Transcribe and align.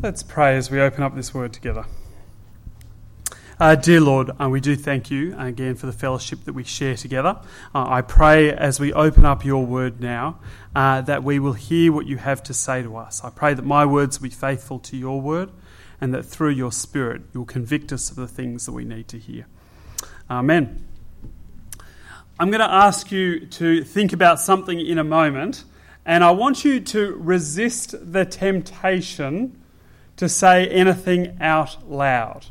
Let's 0.00 0.22
pray 0.22 0.56
as 0.56 0.70
we 0.70 0.80
open 0.80 1.02
up 1.02 1.16
this 1.16 1.34
word 1.34 1.52
together. 1.52 1.84
Uh, 3.58 3.74
dear 3.74 4.00
Lord, 4.00 4.30
uh, 4.40 4.48
we 4.48 4.60
do 4.60 4.76
thank 4.76 5.10
you 5.10 5.34
again 5.36 5.74
for 5.74 5.86
the 5.86 5.92
fellowship 5.92 6.44
that 6.44 6.52
we 6.52 6.62
share 6.62 6.94
together. 6.94 7.40
Uh, 7.74 7.84
I 7.88 8.02
pray 8.02 8.52
as 8.52 8.78
we 8.78 8.92
open 8.92 9.24
up 9.24 9.44
your 9.44 9.66
word 9.66 10.00
now 10.00 10.38
uh, 10.72 11.00
that 11.00 11.24
we 11.24 11.40
will 11.40 11.54
hear 11.54 11.90
what 11.90 12.06
you 12.06 12.16
have 12.16 12.44
to 12.44 12.54
say 12.54 12.80
to 12.80 12.96
us. 12.96 13.24
I 13.24 13.30
pray 13.30 13.54
that 13.54 13.64
my 13.64 13.84
words 13.84 14.20
will 14.20 14.28
be 14.28 14.34
faithful 14.34 14.78
to 14.78 14.96
your 14.96 15.20
word 15.20 15.50
and 16.00 16.14
that 16.14 16.22
through 16.22 16.50
your 16.50 16.70
spirit 16.70 17.22
you'll 17.34 17.44
convict 17.44 17.92
us 17.92 18.08
of 18.08 18.14
the 18.14 18.28
things 18.28 18.66
that 18.66 18.72
we 18.72 18.84
need 18.84 19.08
to 19.08 19.18
hear. 19.18 19.46
Amen. 20.30 20.86
I'm 22.38 22.52
going 22.52 22.60
to 22.60 22.72
ask 22.72 23.10
you 23.10 23.46
to 23.46 23.82
think 23.82 24.12
about 24.12 24.38
something 24.38 24.78
in 24.78 24.96
a 24.96 25.04
moment, 25.04 25.64
and 26.06 26.22
I 26.22 26.30
want 26.30 26.64
you 26.64 26.78
to 26.78 27.16
resist 27.16 27.96
the 28.12 28.24
temptation 28.24 29.57
to 30.18 30.28
say 30.28 30.68
anything 30.68 31.36
out 31.40 31.90
loud. 31.90 32.46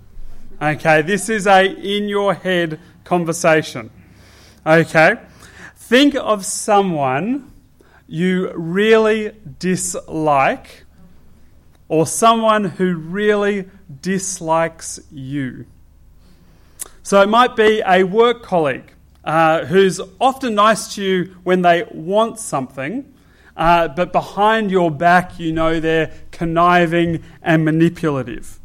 Okay, 0.61 1.03
this 1.03 1.29
is 1.29 1.45
a 1.45 1.65
in 1.65 2.09
your 2.09 2.33
head 2.33 2.79
conversation. 3.03 3.91
Okay, 4.65 5.15
think 5.75 6.15
of 6.15 6.43
someone 6.43 7.51
you 8.07 8.51
really 8.55 9.33
dislike 9.59 10.85
or 11.89 12.07
someone 12.07 12.63
who 12.63 12.95
really 12.95 13.69
dislikes 14.01 14.99
you. 15.11 15.65
So 17.03 17.21
it 17.21 17.29
might 17.29 17.55
be 17.55 17.81
a 17.85 18.03
work 18.03 18.43
colleague 18.43 18.91
uh, 19.23 19.65
who's 19.65 20.01
often 20.19 20.55
nice 20.55 20.95
to 20.95 21.03
you 21.03 21.35
when 21.43 21.61
they 21.61 21.85
want 21.91 22.39
something, 22.39 23.13
uh, 23.55 23.87
but 23.89 24.11
behind 24.11 24.71
your 24.71 24.91
back, 24.91 25.39
you 25.39 25.51
know 25.51 25.79
they're 25.79 26.11
conniving 26.37 27.23
and 27.41 27.65
manipulative. 27.65 28.59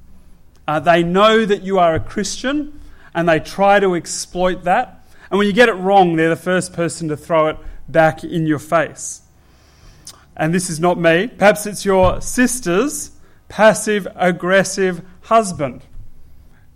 Uh, 0.68 0.78
they 0.78 1.02
know 1.02 1.44
that 1.46 1.62
you 1.62 1.78
are 1.78 1.94
a 1.94 2.00
Christian 2.00 2.78
and 3.14 3.26
they 3.26 3.40
try 3.40 3.80
to 3.80 3.94
exploit 3.94 4.64
that. 4.64 5.06
And 5.30 5.38
when 5.38 5.46
you 5.46 5.54
get 5.54 5.70
it 5.70 5.74
wrong, 5.74 6.16
they're 6.16 6.28
the 6.28 6.36
first 6.36 6.74
person 6.74 7.08
to 7.08 7.16
throw 7.16 7.46
it 7.46 7.56
back 7.88 8.24
in 8.24 8.46
your 8.46 8.58
face. 8.58 9.22
And 10.36 10.52
this 10.52 10.68
is 10.68 10.78
not 10.78 10.98
me. 10.98 11.28
Perhaps 11.28 11.66
it's 11.66 11.84
your 11.84 12.20
sister's 12.20 13.10
passive 13.48 14.06
aggressive 14.16 15.02
husband. 15.22 15.82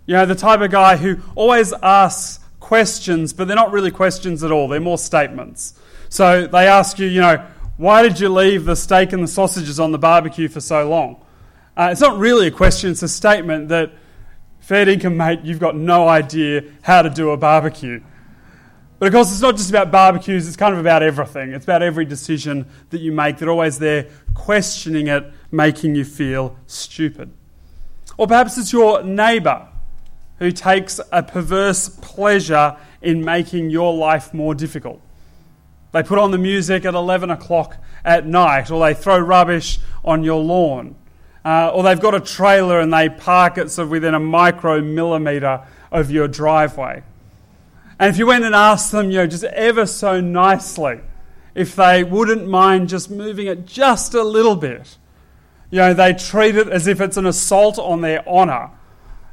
You 0.06 0.14
know, 0.14 0.24
the 0.24 0.34
type 0.34 0.60
of 0.60 0.70
guy 0.70 0.96
who 0.96 1.18
always 1.34 1.74
asks 1.82 2.42
questions, 2.58 3.34
but 3.34 3.48
they're 3.48 3.56
not 3.56 3.72
really 3.72 3.90
questions 3.90 4.42
at 4.42 4.50
all, 4.50 4.66
they're 4.68 4.80
more 4.80 4.98
statements. 4.98 5.78
So 6.08 6.46
they 6.46 6.66
ask 6.66 6.98
you, 6.98 7.06
you 7.06 7.20
know, 7.20 7.46
why 7.76 8.02
did 8.02 8.18
you 8.18 8.28
leave 8.28 8.64
the 8.64 8.76
steak 8.76 9.12
and 9.12 9.22
the 9.22 9.28
sausages 9.28 9.78
on 9.78 9.92
the 9.92 9.98
barbecue 9.98 10.48
for 10.48 10.60
so 10.60 10.88
long? 10.88 11.24
Uh, 11.76 11.88
it's 11.92 12.00
not 12.00 12.18
really 12.18 12.46
a 12.46 12.50
question, 12.50 12.90
it's 12.90 13.02
a 13.02 13.08
statement 13.08 13.68
that, 13.68 13.92
fair 14.60 14.88
income 14.88 15.16
mate, 15.16 15.40
you've 15.42 15.60
got 15.60 15.76
no 15.76 16.08
idea 16.08 16.64
how 16.82 17.02
to 17.02 17.10
do 17.10 17.30
a 17.30 17.36
barbecue. 17.36 18.00
But 18.98 19.08
of 19.08 19.12
course, 19.12 19.30
it's 19.30 19.42
not 19.42 19.56
just 19.56 19.68
about 19.68 19.90
barbecues, 19.90 20.48
it's 20.48 20.56
kind 20.56 20.72
of 20.72 20.80
about 20.80 21.02
everything. 21.02 21.52
It's 21.52 21.64
about 21.64 21.82
every 21.82 22.06
decision 22.06 22.66
that 22.90 23.00
you 23.00 23.12
make. 23.12 23.36
They're 23.36 23.50
always 23.50 23.78
there 23.78 24.08
questioning 24.32 25.08
it, 25.08 25.30
making 25.50 25.94
you 25.96 26.04
feel 26.04 26.56
stupid. 26.66 27.30
Or 28.16 28.26
perhaps 28.26 28.56
it's 28.56 28.72
your 28.72 29.02
neighbour 29.02 29.68
who 30.38 30.50
takes 30.50 30.98
a 31.12 31.22
perverse 31.22 31.90
pleasure 31.90 32.76
in 33.02 33.22
making 33.22 33.68
your 33.68 33.94
life 33.94 34.32
more 34.32 34.54
difficult. 34.54 35.02
They 35.96 36.02
put 36.02 36.18
on 36.18 36.30
the 36.30 36.36
music 36.36 36.84
at 36.84 36.92
11 36.92 37.30
o'clock 37.30 37.78
at 38.04 38.26
night, 38.26 38.70
or 38.70 38.86
they 38.86 38.92
throw 38.92 39.18
rubbish 39.18 39.78
on 40.04 40.24
your 40.24 40.42
lawn, 40.42 40.94
uh, 41.42 41.70
or 41.70 41.82
they've 41.84 41.98
got 41.98 42.14
a 42.14 42.20
trailer 42.20 42.80
and 42.80 42.92
they 42.92 43.08
park 43.08 43.56
it 43.56 43.78
of 43.78 43.88
within 43.88 44.12
a 44.12 44.20
micro 44.20 44.82
millimetre 44.82 45.66
of 45.90 46.10
your 46.10 46.28
driveway. 46.28 47.02
And 47.98 48.10
if 48.10 48.18
you 48.18 48.26
went 48.26 48.44
and 48.44 48.54
asked 48.54 48.92
them, 48.92 49.10
you 49.10 49.16
know, 49.16 49.26
just 49.26 49.44
ever 49.44 49.86
so 49.86 50.20
nicely, 50.20 51.00
if 51.54 51.74
they 51.74 52.04
wouldn't 52.04 52.46
mind 52.46 52.90
just 52.90 53.10
moving 53.10 53.46
it 53.46 53.64
just 53.64 54.12
a 54.12 54.22
little 54.22 54.54
bit, 54.54 54.98
you 55.70 55.78
know, 55.78 55.94
they 55.94 56.12
treat 56.12 56.56
it 56.56 56.68
as 56.68 56.86
if 56.86 57.00
it's 57.00 57.16
an 57.16 57.24
assault 57.24 57.78
on 57.78 58.02
their 58.02 58.22
honour 58.28 58.70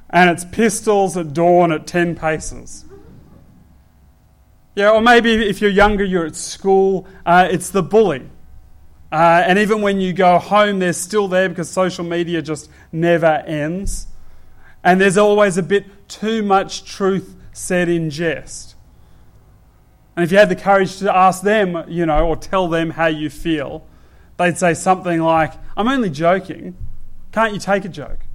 and 0.10 0.30
it's 0.30 0.46
pistols 0.46 1.18
at 1.18 1.34
dawn 1.34 1.74
at 1.74 1.86
10 1.86 2.16
paces. 2.16 2.86
Yeah, 4.76 4.92
or 4.92 5.02
maybe 5.02 5.34
if 5.34 5.62
you're 5.62 5.70
younger, 5.70 6.04
you're 6.04 6.26
at 6.26 6.36
school, 6.36 7.08
uh, 7.26 7.48
it's 7.52 7.70
the 7.70 7.84
bully. 7.84 8.30
Uh, 9.12 9.44
and 9.46 9.60
even 9.60 9.82
when 9.82 10.00
you 10.00 10.12
go 10.12 10.40
home, 10.40 10.80
they're 10.80 10.94
still 10.94 11.28
there 11.28 11.48
because 11.48 11.70
social 11.70 12.04
media 12.04 12.42
just 12.42 12.70
never 12.92 13.44
ends. 13.46 14.08
And 14.84 15.00
there's 15.00 15.18
always 15.18 15.58
a 15.58 15.64
bit 15.64 16.10
too 16.10 16.42
much 16.42 16.84
truth 16.84 17.36
said 17.54 17.88
in 17.88 18.10
jest. 18.10 18.76
And 20.16 20.24
if 20.24 20.32
you 20.32 20.40
had 20.40 20.50
the 20.50 20.56
courage 20.56 20.98
to 20.98 21.16
ask 21.16 21.44
them, 21.44 21.86
you 21.88 22.08
know, 22.08 22.28
or 22.28 22.36
tell 22.36 22.68
them 22.68 22.92
how 22.92 23.08
you 23.08 23.30
feel, 23.30 23.86
they'd 24.38 24.58
say 24.58 24.74
something 24.74 25.22
like, 25.22 25.54
I'm 25.78 25.88
only 25.88 26.10
joking. 26.10 26.76
Can't 27.32 27.54
you 27.54 27.60
take 27.60 27.86
a 27.86 27.90
joke? 27.90 28.26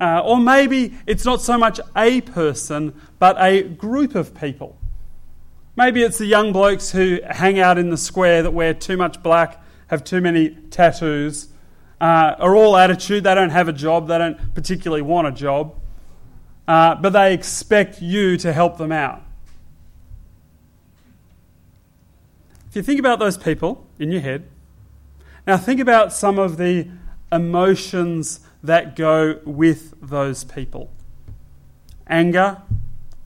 Uh, 0.00 0.20
or 0.24 0.38
maybe 0.38 0.94
it's 1.06 1.24
not 1.24 1.40
so 1.40 1.56
much 1.56 1.80
a 1.96 2.20
person, 2.20 2.94
but 3.18 3.36
a 3.38 3.62
group 3.62 4.14
of 4.14 4.34
people. 4.34 4.76
Maybe 5.74 6.02
it's 6.02 6.18
the 6.18 6.26
young 6.26 6.52
blokes 6.52 6.90
who 6.90 7.20
hang 7.28 7.58
out 7.58 7.78
in 7.78 7.90
the 7.90 7.96
square 7.96 8.42
that 8.42 8.52
wear 8.52 8.74
too 8.74 8.96
much 8.96 9.22
black, 9.22 9.62
have 9.88 10.04
too 10.04 10.20
many 10.20 10.50
tattoos, 10.70 11.48
uh, 12.00 12.34
are 12.38 12.54
all 12.54 12.76
attitude. 12.76 13.24
They 13.24 13.34
don't 13.34 13.50
have 13.50 13.68
a 13.68 13.72
job, 13.72 14.08
they 14.08 14.18
don't 14.18 14.54
particularly 14.54 15.02
want 15.02 15.28
a 15.28 15.32
job, 15.32 15.74
uh, 16.68 16.94
but 16.96 17.10
they 17.10 17.32
expect 17.32 18.02
you 18.02 18.36
to 18.38 18.52
help 18.52 18.78
them 18.78 18.92
out. 18.92 19.22
If 22.68 22.76
you 22.76 22.82
think 22.82 23.00
about 23.00 23.18
those 23.18 23.38
people 23.38 23.86
in 23.98 24.10
your 24.10 24.20
head, 24.20 24.46
now 25.46 25.56
think 25.56 25.80
about 25.80 26.12
some 26.12 26.38
of 26.38 26.56
the 26.56 26.88
emotions 27.32 28.40
that 28.62 28.96
go 28.96 29.40
with 29.44 29.94
those 30.00 30.44
people 30.44 30.90
anger, 32.08 32.62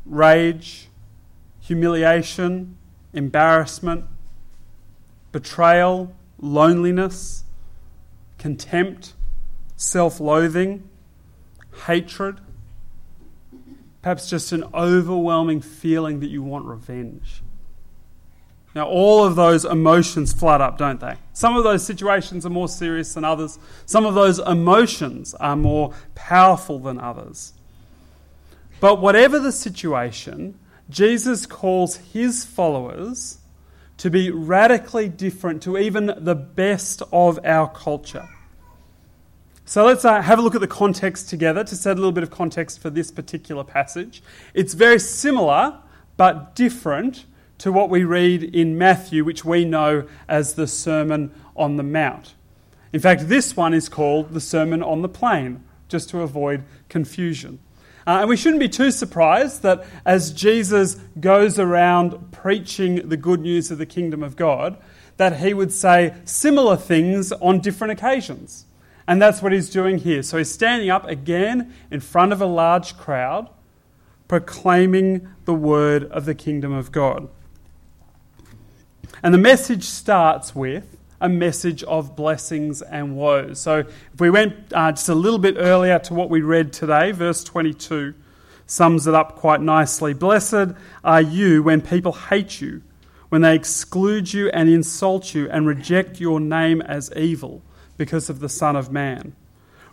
rage, 0.04 0.88
humiliation, 1.60 2.76
embarrassment, 3.12 4.04
betrayal, 5.32 6.14
loneliness, 6.38 7.44
contempt, 8.38 9.14
self 9.76 10.20
loathing, 10.20 10.88
hatred, 11.86 12.40
perhaps 14.02 14.28
just 14.28 14.52
an 14.52 14.64
overwhelming 14.74 15.60
feeling 15.60 16.20
that 16.20 16.28
you 16.28 16.42
want 16.42 16.64
revenge. 16.64 17.42
Now, 18.74 18.86
all 18.86 19.24
of 19.24 19.34
those 19.34 19.64
emotions 19.64 20.32
flood 20.32 20.60
up, 20.60 20.78
don't 20.78 21.00
they? 21.00 21.16
Some 21.32 21.56
of 21.56 21.64
those 21.64 21.84
situations 21.84 22.46
are 22.46 22.50
more 22.50 22.68
serious 22.68 23.14
than 23.14 23.24
others. 23.24 23.58
Some 23.84 24.06
of 24.06 24.14
those 24.14 24.38
emotions 24.38 25.34
are 25.34 25.56
more 25.56 25.92
powerful 26.14 26.78
than 26.78 27.00
others. 27.00 27.52
But 28.78 29.00
whatever 29.00 29.40
the 29.40 29.50
situation, 29.50 30.58
Jesus 30.88 31.46
calls 31.46 31.96
his 31.96 32.44
followers 32.44 33.38
to 33.98 34.08
be 34.08 34.30
radically 34.30 35.08
different 35.08 35.62
to 35.62 35.76
even 35.76 36.14
the 36.16 36.34
best 36.34 37.02
of 37.12 37.38
our 37.44 37.68
culture. 37.68 38.28
So 39.66 39.84
let's 39.84 40.04
uh, 40.04 40.22
have 40.22 40.38
a 40.38 40.42
look 40.42 40.54
at 40.54 40.60
the 40.60 40.66
context 40.66 41.28
together 41.28 41.62
to 41.62 41.76
set 41.76 41.92
a 41.92 41.94
little 41.96 42.10
bit 42.12 42.24
of 42.24 42.30
context 42.30 42.80
for 42.80 42.88
this 42.88 43.10
particular 43.10 43.62
passage. 43.62 44.22
It's 44.54 44.74
very 44.74 44.98
similar 44.98 45.78
but 46.16 46.54
different 46.54 47.24
to 47.60 47.70
what 47.70 47.90
we 47.90 48.04
read 48.04 48.42
in 48.42 48.76
Matthew, 48.78 49.24
which 49.24 49.44
we 49.44 49.64
know 49.64 50.08
as 50.28 50.54
the 50.54 50.66
Sermon 50.66 51.30
on 51.54 51.76
the 51.76 51.82
Mount. 51.82 52.34
In 52.92 53.00
fact, 53.00 53.28
this 53.28 53.54
one 53.54 53.74
is 53.74 53.88
called 53.88 54.32
the 54.32 54.40
Sermon 54.40 54.82
on 54.82 55.02
the 55.02 55.08
Plain, 55.08 55.62
just 55.86 56.08
to 56.10 56.22
avoid 56.22 56.64
confusion. 56.88 57.58
Uh, 58.06 58.20
and 58.20 58.28
we 58.30 58.36
shouldn't 58.36 58.60
be 58.60 58.68
too 58.68 58.90
surprised 58.90 59.62
that 59.62 59.84
as 60.06 60.32
Jesus 60.32 60.94
goes 61.20 61.58
around 61.58 62.32
preaching 62.32 63.08
the 63.08 63.16
good 63.18 63.40
news 63.40 63.70
of 63.70 63.76
the 63.76 63.86
kingdom 63.86 64.22
of 64.22 64.36
God, 64.36 64.78
that 65.18 65.40
he 65.40 65.52
would 65.52 65.70
say 65.70 66.14
similar 66.24 66.76
things 66.76 67.30
on 67.30 67.60
different 67.60 67.92
occasions. 67.92 68.64
And 69.06 69.20
that's 69.20 69.42
what 69.42 69.52
he's 69.52 69.68
doing 69.68 69.98
here. 69.98 70.22
So 70.22 70.38
he's 70.38 70.50
standing 70.50 70.88
up 70.88 71.04
again 71.04 71.74
in 71.90 72.00
front 72.00 72.32
of 72.32 72.40
a 72.40 72.46
large 72.46 72.96
crowd, 72.96 73.50
proclaiming 74.28 75.28
the 75.44 75.54
word 75.54 76.04
of 76.04 76.24
the 76.24 76.34
kingdom 76.34 76.72
of 76.72 76.90
God. 76.90 77.28
And 79.22 79.34
the 79.34 79.38
message 79.38 79.84
starts 79.84 80.54
with 80.54 80.96
a 81.20 81.28
message 81.28 81.82
of 81.84 82.16
blessings 82.16 82.80
and 82.82 83.16
woes. 83.16 83.60
So 83.60 83.80
if 83.80 84.20
we 84.20 84.30
went 84.30 84.54
uh, 84.72 84.92
just 84.92 85.08
a 85.08 85.14
little 85.14 85.38
bit 85.38 85.56
earlier 85.58 85.98
to 86.00 86.14
what 86.14 86.30
we 86.30 86.40
read 86.40 86.72
today, 86.72 87.12
verse 87.12 87.44
22 87.44 88.14
sums 88.66 89.06
it 89.06 89.14
up 89.14 89.36
quite 89.36 89.60
nicely. 89.60 90.14
Blessed 90.14 90.74
are 91.02 91.20
you 91.20 91.62
when 91.62 91.80
people 91.80 92.12
hate 92.12 92.60
you, 92.60 92.82
when 93.28 93.42
they 93.42 93.54
exclude 93.54 94.32
you 94.32 94.48
and 94.50 94.68
insult 94.68 95.34
you 95.34 95.50
and 95.50 95.66
reject 95.66 96.20
your 96.20 96.40
name 96.40 96.80
as 96.82 97.12
evil 97.16 97.62
because 97.96 98.30
of 98.30 98.40
the 98.40 98.48
Son 98.48 98.76
of 98.76 98.90
Man. 98.90 99.34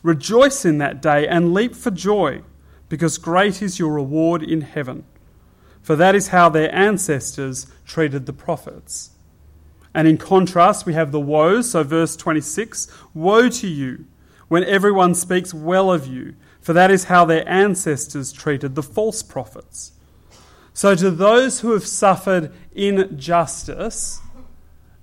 Rejoice 0.03 0.63
in 0.63 0.77
that 0.77 1.01
day 1.01 1.27
and 1.27 1.53
leap 1.53 1.75
for 1.75 1.91
joy, 1.91 2.41
because 2.87 3.17
great 3.17 3.61
is 3.61 3.79
your 3.79 3.91
reward 3.91 4.43
in 4.43 4.61
heaven. 4.61 5.03
For 5.87 5.95
that 5.95 6.15
is 6.15 6.27
how 6.27 6.49
their 6.49 6.69
ancestors 6.75 7.65
treated 7.85 8.25
the 8.25 8.33
prophets. 8.33 9.11
And 9.93 10.05
in 10.05 10.17
contrast, 10.17 10.85
we 10.85 10.95
have 10.95 11.13
the 11.13 11.19
woes. 11.21 11.71
So, 11.71 11.81
verse 11.81 12.17
26 12.17 12.89
Woe 13.13 13.47
to 13.47 13.67
you 13.69 14.03
when 14.49 14.65
everyone 14.65 15.15
speaks 15.15 15.53
well 15.53 15.89
of 15.89 16.05
you, 16.05 16.35
for 16.59 16.73
that 16.73 16.91
is 16.91 17.05
how 17.05 17.23
their 17.23 17.47
ancestors 17.47 18.33
treated 18.33 18.75
the 18.75 18.83
false 18.83 19.23
prophets. 19.23 19.93
So, 20.73 20.93
to 20.93 21.09
those 21.09 21.61
who 21.61 21.71
have 21.71 21.87
suffered 21.87 22.51
injustice, 22.75 24.19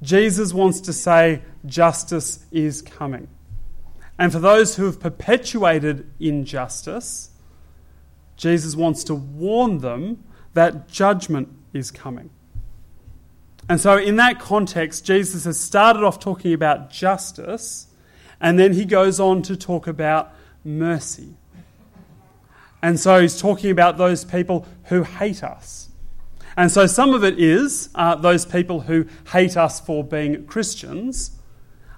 Jesus 0.03 0.53
wants 0.53 0.83
to 0.83 0.93
say 0.93 1.41
justice 1.65 2.45
is 2.53 2.83
coming. 2.83 3.29
And 4.19 4.31
for 4.31 4.39
those 4.39 4.77
who 4.77 4.85
have 4.85 5.01
perpetuated 5.01 6.11
injustice, 6.21 7.31
Jesus 8.37 8.77
wants 8.77 9.03
to 9.05 9.15
warn 9.15 9.79
them 9.79 10.23
that 10.55 10.89
judgment 10.89 11.49
is 11.73 11.91
coming. 11.91 12.31
And 13.69 13.81
so, 13.81 13.97
in 13.97 14.17
that 14.17 14.39
context, 14.39 15.05
Jesus 15.05 15.45
has 15.45 15.59
started 15.59 16.05
off 16.05 16.19
talking 16.19 16.53
about 16.53 16.91
justice, 16.91 17.87
and 18.41 18.59
then 18.59 18.75
he 18.75 18.85
goes 18.85 19.19
on 19.19 19.43
to 19.43 19.57
talk 19.57 19.87
about 19.87 20.33
mercy. 20.65 21.35
And 22.83 23.01
so, 23.01 23.23
he's 23.23 23.41
talking 23.41 23.71
about 23.71 23.97
those 23.97 24.25
people 24.25 24.67
who 24.85 25.03
hate 25.03 25.43
us. 25.43 25.89
And 26.57 26.71
so, 26.71 26.87
some 26.87 27.15
of 27.15 27.25
it 27.25 27.39
is 27.39 27.89
uh, 27.95 28.17
those 28.17 28.45
people 28.45 28.81
who 28.81 29.07
hate 29.33 29.57
us 29.57 29.81
for 29.81 30.05
being 30.05 30.47
Christians. 30.47 31.31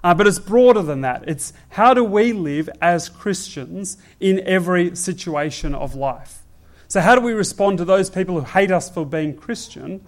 Uh, 0.03 0.13
but 0.13 0.25
it's 0.25 0.39
broader 0.39 0.81
than 0.81 1.01
that. 1.01 1.23
It's 1.27 1.51
how 1.69 1.93
do 1.93 2.03
we 2.03 2.31
live 2.31 2.69
as 2.81 3.09
Christians 3.09 3.97
in 4.21 4.39
every 4.41 4.95
situation 4.95 5.75
of 5.75 5.95
life? 5.95 6.43
So, 6.87 7.01
how 7.01 7.15
do 7.15 7.21
we 7.21 7.33
respond 7.33 7.77
to 7.79 7.85
those 7.85 8.09
people 8.09 8.35
who 8.39 8.45
hate 8.45 8.71
us 8.71 8.89
for 8.89 9.05
being 9.05 9.35
Christian? 9.35 10.05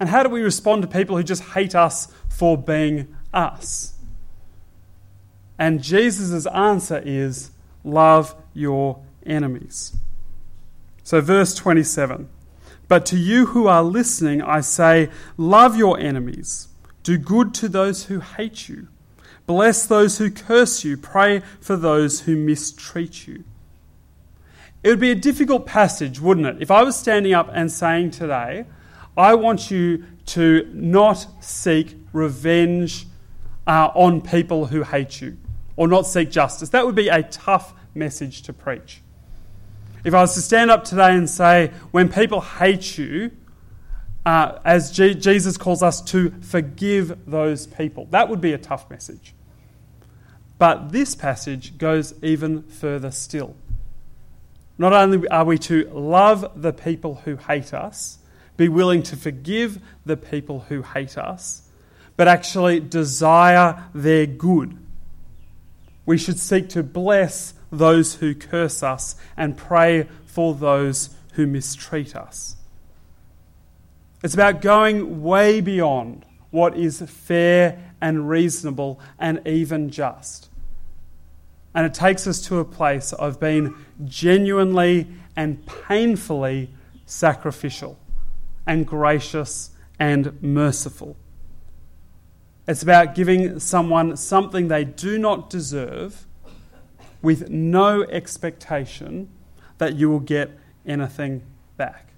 And 0.00 0.08
how 0.08 0.22
do 0.22 0.28
we 0.28 0.42
respond 0.42 0.82
to 0.82 0.88
people 0.88 1.16
who 1.16 1.22
just 1.22 1.42
hate 1.42 1.74
us 1.74 2.08
for 2.28 2.56
being 2.56 3.14
us? 3.32 3.94
And 5.58 5.82
Jesus' 5.82 6.46
answer 6.46 7.02
is 7.04 7.50
love 7.82 8.34
your 8.54 9.02
enemies. 9.26 9.96
So, 11.02 11.20
verse 11.20 11.54
27 11.54 12.28
But 12.86 13.06
to 13.06 13.16
you 13.16 13.46
who 13.46 13.66
are 13.66 13.82
listening, 13.82 14.42
I 14.42 14.60
say, 14.60 15.10
love 15.36 15.76
your 15.76 15.98
enemies, 15.98 16.68
do 17.02 17.18
good 17.18 17.54
to 17.54 17.68
those 17.68 18.04
who 18.04 18.20
hate 18.20 18.68
you, 18.68 18.88
bless 19.46 19.86
those 19.86 20.18
who 20.18 20.30
curse 20.30 20.84
you, 20.84 20.96
pray 20.96 21.40
for 21.60 21.76
those 21.76 22.20
who 22.20 22.36
mistreat 22.36 23.26
you. 23.26 23.44
It 24.82 24.90
would 24.90 25.00
be 25.00 25.10
a 25.10 25.16
difficult 25.16 25.66
passage, 25.66 26.20
wouldn't 26.20 26.46
it? 26.46 26.56
If 26.60 26.70
I 26.70 26.82
was 26.82 26.96
standing 26.96 27.34
up 27.34 27.50
and 27.52 27.70
saying 27.70 28.12
today, 28.12 28.64
I 29.16 29.34
want 29.34 29.70
you 29.70 30.04
to 30.26 30.70
not 30.72 31.26
seek 31.40 31.96
revenge 32.12 33.06
uh, 33.66 33.90
on 33.94 34.20
people 34.20 34.66
who 34.66 34.82
hate 34.82 35.20
you 35.20 35.36
or 35.76 35.88
not 35.88 36.06
seek 36.06 36.30
justice. 36.30 36.68
That 36.70 36.86
would 36.86 36.94
be 36.94 37.08
a 37.08 37.22
tough 37.22 37.74
message 37.94 38.42
to 38.42 38.52
preach. 38.52 39.02
If 40.04 40.14
I 40.14 40.20
was 40.20 40.34
to 40.34 40.40
stand 40.40 40.70
up 40.70 40.84
today 40.84 41.14
and 41.14 41.28
say, 41.28 41.72
when 41.90 42.08
people 42.08 42.40
hate 42.40 42.96
you, 42.96 43.32
uh, 44.24 44.58
as 44.64 44.92
G- 44.92 45.14
Jesus 45.14 45.56
calls 45.56 45.82
us 45.82 46.00
to 46.02 46.30
forgive 46.40 47.18
those 47.26 47.66
people, 47.66 48.06
that 48.10 48.28
would 48.28 48.40
be 48.40 48.52
a 48.52 48.58
tough 48.58 48.88
message. 48.90 49.34
But 50.58 50.92
this 50.92 51.14
passage 51.14 51.78
goes 51.78 52.14
even 52.22 52.62
further 52.62 53.10
still. 53.10 53.56
Not 54.78 54.92
only 54.92 55.26
are 55.28 55.44
we 55.44 55.58
to 55.58 55.90
love 55.92 56.52
the 56.54 56.72
people 56.72 57.16
who 57.24 57.36
hate 57.36 57.74
us, 57.74 58.18
be 58.56 58.68
willing 58.68 59.02
to 59.04 59.16
forgive 59.16 59.80
the 60.06 60.16
people 60.16 60.60
who 60.68 60.82
hate 60.82 61.18
us, 61.18 61.62
but 62.16 62.28
actually 62.28 62.80
desire 62.80 63.84
their 63.94 64.26
good. 64.26 64.76
We 66.06 66.16
should 66.16 66.38
seek 66.38 66.68
to 66.70 66.82
bless 66.82 67.54
those 67.70 68.14
who 68.14 68.34
curse 68.34 68.82
us 68.82 69.16
and 69.36 69.56
pray 69.56 70.08
for 70.24 70.54
those 70.54 71.10
who 71.34 71.46
mistreat 71.46 72.16
us. 72.16 72.56
It's 74.22 74.34
about 74.34 74.60
going 74.60 75.22
way 75.22 75.60
beyond 75.60 76.24
what 76.50 76.76
is 76.76 77.00
fair 77.02 77.92
and 78.00 78.28
reasonable 78.28 78.98
and 79.18 79.46
even 79.46 79.90
just. 79.90 80.47
And 81.74 81.86
it 81.86 81.94
takes 81.94 82.26
us 82.26 82.40
to 82.46 82.58
a 82.58 82.64
place 82.64 83.12
of 83.12 83.38
being 83.38 83.74
genuinely 84.04 85.06
and 85.36 85.64
painfully 85.66 86.70
sacrificial 87.06 87.98
and 88.66 88.86
gracious 88.86 89.70
and 89.98 90.40
merciful. 90.42 91.16
It's 92.66 92.82
about 92.82 93.14
giving 93.14 93.58
someone 93.60 94.16
something 94.16 94.68
they 94.68 94.84
do 94.84 95.18
not 95.18 95.48
deserve 95.48 96.26
with 97.22 97.48
no 97.48 98.02
expectation 98.04 99.30
that 99.78 99.94
you 99.94 100.10
will 100.10 100.20
get 100.20 100.50
anything 100.86 101.42
back. 101.76 102.08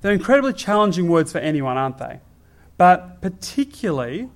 They're 0.00 0.12
incredibly 0.12 0.52
challenging 0.52 1.08
words 1.08 1.32
for 1.32 1.38
anyone, 1.38 1.76
aren't 1.76 1.98
they? 1.98 2.20
But 2.76 3.20
particularly 3.20 4.28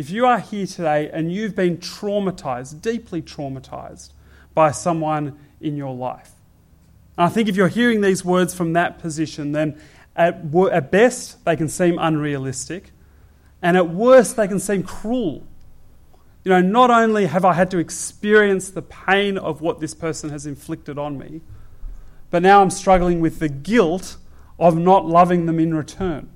if 0.00 0.08
you 0.08 0.24
are 0.24 0.38
here 0.38 0.66
today 0.66 1.10
and 1.12 1.30
you've 1.30 1.54
been 1.54 1.76
traumatized, 1.76 2.80
deeply 2.80 3.20
traumatized 3.20 4.14
by 4.54 4.70
someone 4.70 5.38
in 5.60 5.76
your 5.76 5.94
life. 5.94 6.32
And 7.18 7.26
I 7.26 7.28
think 7.28 7.50
if 7.50 7.54
you're 7.54 7.68
hearing 7.68 8.00
these 8.00 8.24
words 8.24 8.54
from 8.54 8.72
that 8.72 8.98
position, 8.98 9.52
then 9.52 9.78
at, 10.16 10.42
at 10.72 10.90
best, 10.90 11.44
they 11.44 11.54
can 11.54 11.68
seem 11.68 11.98
unrealistic, 11.98 12.92
and 13.60 13.76
at 13.76 13.90
worst, 13.90 14.36
they 14.36 14.48
can 14.48 14.58
seem 14.58 14.84
cruel. 14.84 15.46
You 16.44 16.48
know, 16.48 16.62
not 16.62 16.88
only 16.88 17.26
have 17.26 17.44
I 17.44 17.52
had 17.52 17.70
to 17.72 17.76
experience 17.76 18.70
the 18.70 18.80
pain 18.80 19.36
of 19.36 19.60
what 19.60 19.80
this 19.80 19.92
person 19.92 20.30
has 20.30 20.46
inflicted 20.46 20.96
on 20.96 21.18
me, 21.18 21.42
but 22.30 22.42
now 22.42 22.62
I'm 22.62 22.70
struggling 22.70 23.20
with 23.20 23.38
the 23.38 23.50
guilt 23.50 24.16
of 24.58 24.78
not 24.78 25.04
loving 25.04 25.44
them 25.44 25.60
in 25.60 25.74
return. 25.74 26.30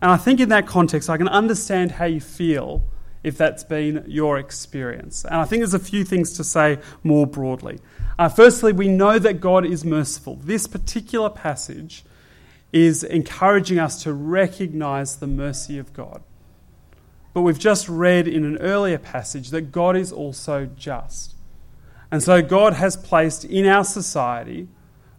And 0.00 0.10
I 0.10 0.16
think 0.16 0.40
in 0.40 0.48
that 0.50 0.66
context, 0.66 1.08
I 1.08 1.16
can 1.16 1.28
understand 1.28 1.92
how 1.92 2.04
you 2.04 2.20
feel 2.20 2.82
if 3.22 3.36
that's 3.36 3.64
been 3.64 4.04
your 4.06 4.38
experience. 4.38 5.24
And 5.24 5.34
I 5.34 5.44
think 5.44 5.60
there's 5.60 5.74
a 5.74 5.78
few 5.78 6.04
things 6.04 6.32
to 6.34 6.44
say 6.44 6.78
more 7.02 7.26
broadly. 7.26 7.80
Uh, 8.18 8.28
firstly, 8.28 8.72
we 8.72 8.88
know 8.88 9.18
that 9.18 9.40
God 9.40 9.66
is 9.66 9.84
merciful. 9.84 10.36
This 10.36 10.66
particular 10.66 11.28
passage 11.28 12.04
is 12.72 13.02
encouraging 13.02 13.78
us 13.78 14.02
to 14.02 14.12
recognize 14.12 15.16
the 15.16 15.26
mercy 15.26 15.78
of 15.78 15.92
God. 15.92 16.22
But 17.32 17.42
we've 17.42 17.58
just 17.58 17.88
read 17.88 18.28
in 18.28 18.44
an 18.44 18.58
earlier 18.58 18.98
passage 18.98 19.50
that 19.50 19.72
God 19.72 19.96
is 19.96 20.12
also 20.12 20.66
just. 20.66 21.34
And 22.10 22.22
so 22.22 22.42
God 22.42 22.74
has 22.74 22.96
placed 22.96 23.44
in 23.44 23.66
our 23.66 23.84
society 23.84 24.68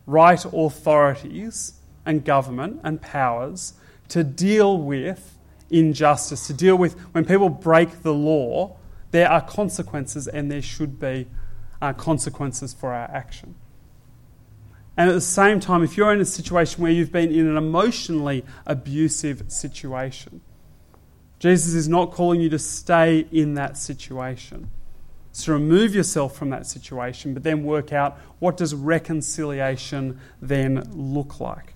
right 0.05 0.43
authorities 0.45 1.73
and 2.05 2.23
government 2.23 2.79
and 2.83 3.01
powers 3.01 3.73
to 4.09 4.23
deal 4.23 4.77
with 4.77 5.37
injustice, 5.69 6.47
to 6.47 6.53
deal 6.53 6.75
with 6.75 6.99
when 7.13 7.25
people 7.25 7.49
break 7.49 8.03
the 8.03 8.13
law, 8.13 8.77
there 9.11 9.29
are 9.29 9.41
consequences 9.41 10.27
and 10.27 10.51
there 10.51 10.61
should 10.61 10.99
be 10.99 11.27
uh, 11.81 11.93
consequences 11.93 12.73
for 12.73 12.93
our 12.93 13.09
action. 13.11 13.55
And 14.95 15.09
at 15.09 15.13
the 15.13 15.21
same 15.21 15.59
time, 15.59 15.83
if 15.83 15.95
you're 15.95 16.11
in 16.11 16.19
a 16.19 16.25
situation 16.25 16.81
where 16.81 16.91
you've 16.91 17.11
been 17.11 17.31
in 17.31 17.47
an 17.47 17.55
emotionally 17.55 18.43
abusive 18.65 19.51
situation, 19.51 20.41
Jesus 21.39 21.75
is 21.75 21.87
not 21.87 22.11
calling 22.11 22.41
you 22.41 22.49
to 22.49 22.57
stay 22.57 23.27
in 23.31 23.53
that 23.53 23.77
situation. 23.77 24.71
It's 25.29 25.45
to 25.45 25.53
remove 25.53 25.93
yourself 25.93 26.35
from 26.35 26.49
that 26.49 26.65
situation, 26.65 27.35
but 27.35 27.43
then 27.43 27.63
work 27.63 27.93
out 27.93 28.17
what 28.39 28.57
does 28.57 28.73
reconciliation 28.73 30.19
then 30.41 30.89
look 30.91 31.39
like. 31.39 31.75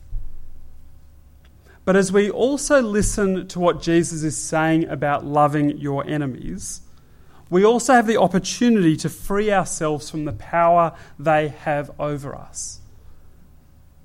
But 1.91 1.97
as 1.97 2.09
we 2.09 2.29
also 2.29 2.81
listen 2.81 3.49
to 3.49 3.59
what 3.59 3.81
Jesus 3.81 4.23
is 4.23 4.37
saying 4.37 4.87
about 4.87 5.25
loving 5.25 5.77
your 5.77 6.07
enemies, 6.07 6.79
we 7.49 7.65
also 7.65 7.91
have 7.91 8.07
the 8.07 8.15
opportunity 8.15 8.95
to 8.95 9.09
free 9.09 9.51
ourselves 9.51 10.09
from 10.09 10.23
the 10.23 10.31
power 10.31 10.95
they 11.19 11.49
have 11.49 11.91
over 11.99 12.33
us. 12.33 12.79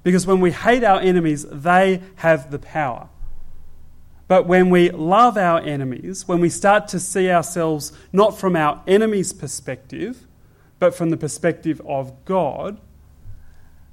Because 0.03 0.27
when 0.27 0.41
we 0.41 0.51
hate 0.51 0.83
our 0.83 0.99
enemies, 0.99 1.47
they 1.49 2.03
have 2.17 2.51
the 2.51 2.59
power. 2.59 3.09
But 4.27 4.49
when 4.49 4.69
we 4.69 4.91
love 4.91 5.39
our 5.39 5.61
enemies, 5.61 6.27
when 6.27 6.41
we 6.41 6.49
start 6.49 6.89
to 6.89 6.99
see 6.99 7.31
ourselves 7.31 7.93
not 8.13 8.37
from 8.37 8.57
our 8.57 8.83
enemy's 8.89 9.33
perspective, 9.33 10.27
but 10.81 10.93
from 10.93 11.11
the 11.11 11.17
perspective 11.17 11.81
of 11.87 12.25
God, 12.25 12.81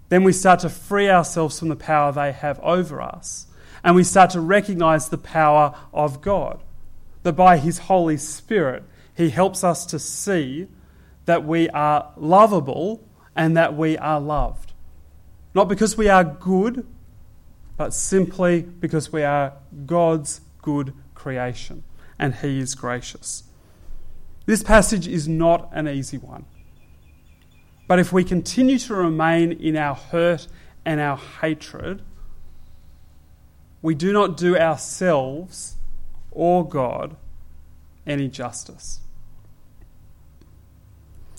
then 0.10 0.24
we 0.24 0.34
start 0.34 0.62
to 0.62 0.70
free 0.70 1.12
ourselves 1.12 1.60
from 1.60 1.68
the 1.68 1.76
power 1.76 2.12
they 2.12 2.32
have 2.32 2.60
over 2.62 3.00
us 3.00 3.46
and 3.84 3.96
we 3.96 4.04
start 4.04 4.30
to 4.32 4.40
recognize 4.40 5.10
the 5.10 5.18
power 5.18 5.76
of 5.94 6.22
God. 6.22 6.62
That 7.24 7.34
by 7.34 7.58
His 7.58 7.80
Holy 7.80 8.18
Spirit, 8.18 8.84
he 9.16 9.30
helps 9.30 9.64
us 9.64 9.86
to 9.88 10.00
see 10.00 10.68
that 11.26 11.46
we 11.46 11.70
are 11.70 12.12
lovable 12.18 13.08
and 13.36 13.56
that 13.56 13.76
we 13.76 13.98
are 13.98 14.20
loved. 14.20 14.74
Not 15.54 15.70
because 15.70 15.96
we 15.96 16.10
are 16.10 16.24
good, 16.24 16.86
but 17.78 17.94
simply 17.94 18.62
because 18.62 19.12
we 19.12 19.24
are 19.24 19.54
God's 19.86 20.42
good 20.62 20.94
creation 21.14 21.84
and 22.18 22.36
He 22.36 22.60
is 22.60 22.76
gracious. 22.76 23.44
This 24.46 24.64
passage 24.64 25.08
is 25.08 25.28
not 25.28 25.70
an 25.72 25.88
easy 25.88 26.18
one. 26.18 26.46
But 27.88 28.00
if 28.00 28.12
we 28.12 28.24
continue 28.24 28.80
to 28.80 28.96
remain 28.96 29.52
in 29.52 29.78
our 29.78 29.96
hurt 29.96 30.48
and 30.86 31.00
our 31.00 31.18
hatred, 31.18 32.02
we 33.84 33.94
do 33.94 34.12
not 34.12 34.36
do 34.36 34.58
ourselves 34.58 35.76
or 36.32 36.68
God 36.68 37.16
any 38.08 38.28
justice. 38.28 39.02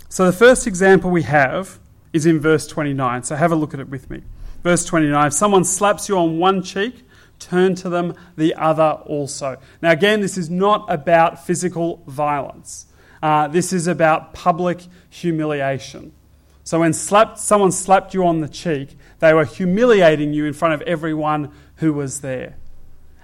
So 0.08 0.26
the 0.26 0.32
first 0.32 0.68
example 0.68 1.10
we 1.10 1.22
have 1.22 1.80
is 2.12 2.26
in 2.26 2.38
verse 2.38 2.68
29. 2.68 3.24
So 3.24 3.34
have 3.34 3.50
a 3.50 3.56
look 3.56 3.74
at 3.74 3.80
it 3.80 3.88
with 3.88 4.08
me. 4.08 4.22
Verse 4.62 4.84
29 4.84 5.26
If 5.26 5.32
someone 5.32 5.64
slaps 5.64 6.08
you 6.08 6.16
on 6.16 6.38
one 6.38 6.62
cheek, 6.62 7.04
turn 7.40 7.74
to 7.76 7.88
them 7.88 8.14
the 8.36 8.54
other 8.54 9.00
also. 9.06 9.58
Now, 9.82 9.90
again, 9.90 10.20
this 10.20 10.38
is 10.38 10.48
not 10.48 10.86
about 10.88 11.44
physical 11.44 12.02
violence, 12.06 12.86
uh, 13.22 13.48
this 13.48 13.72
is 13.72 13.86
about 13.86 14.34
public 14.34 14.82
humiliation. 15.10 16.12
So 16.64 16.80
when 16.80 16.94
slapped, 16.94 17.38
someone 17.38 17.72
slapped 17.72 18.14
you 18.14 18.26
on 18.26 18.40
the 18.40 18.48
cheek, 18.48 18.96
they 19.18 19.34
were 19.34 19.44
humiliating 19.44 20.32
you 20.32 20.46
in 20.46 20.54
front 20.54 20.74
of 20.74 20.82
everyone 20.82 21.52
who 21.76 21.92
was 21.92 22.22
there. 22.22 22.56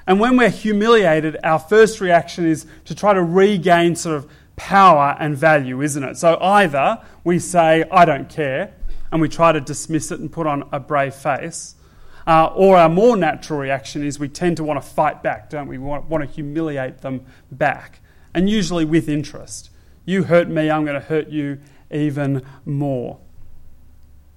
And 0.06 0.20
when 0.20 0.37
we're 0.37 0.50
humiliated, 0.50 1.38
our 1.42 1.59
first 1.59 2.00
reaction 2.00 2.47
is 2.47 2.66
to 2.85 2.94
try 2.94 3.14
to 3.14 3.23
regain 3.23 3.97
sort 3.97 4.16
of 4.16 4.30
power 4.56 5.16
and 5.18 5.37
value, 5.37 5.80
isn't 5.80 6.04
it? 6.04 6.18
So 6.18 6.38
either 6.40 7.00
we 7.25 7.38
say, 7.38 7.85
I 7.90 8.04
don't 8.04 8.28
care, 8.28 8.75
and 9.11 9.23
we 9.23 9.28
try 9.28 9.52
to 9.52 9.61
dismiss 9.61 10.11
it 10.11 10.20
and 10.20 10.30
put 10.30 10.47
on 10.47 10.68
a 10.70 10.78
brave 10.78 11.14
face, 11.14 11.76
uh, 12.26 12.47
or 12.54 12.76
our 12.76 12.88
more 12.88 13.16
natural 13.16 13.59
reaction 13.59 14.04
is 14.04 14.18
we 14.18 14.28
tend 14.28 14.59
to 14.59 14.64
want 14.64 14.82
to 14.82 14.87
fight 14.87 15.23
back, 15.23 15.49
don't 15.49 15.66
we? 15.66 15.78
We 15.78 15.87
want, 15.87 16.11
want 16.11 16.23
to 16.25 16.30
humiliate 16.30 16.99
them 16.99 17.25
back, 17.50 18.00
and 18.35 18.50
usually 18.50 18.85
with 18.85 19.09
interest. 19.09 19.70
You 20.04 20.25
hurt 20.25 20.49
me, 20.49 20.70
I'm 20.70 20.85
going 20.85 21.00
to 21.00 21.06
hurt 21.06 21.28
you 21.28 21.61
even 21.90 22.44
more. 22.64 23.18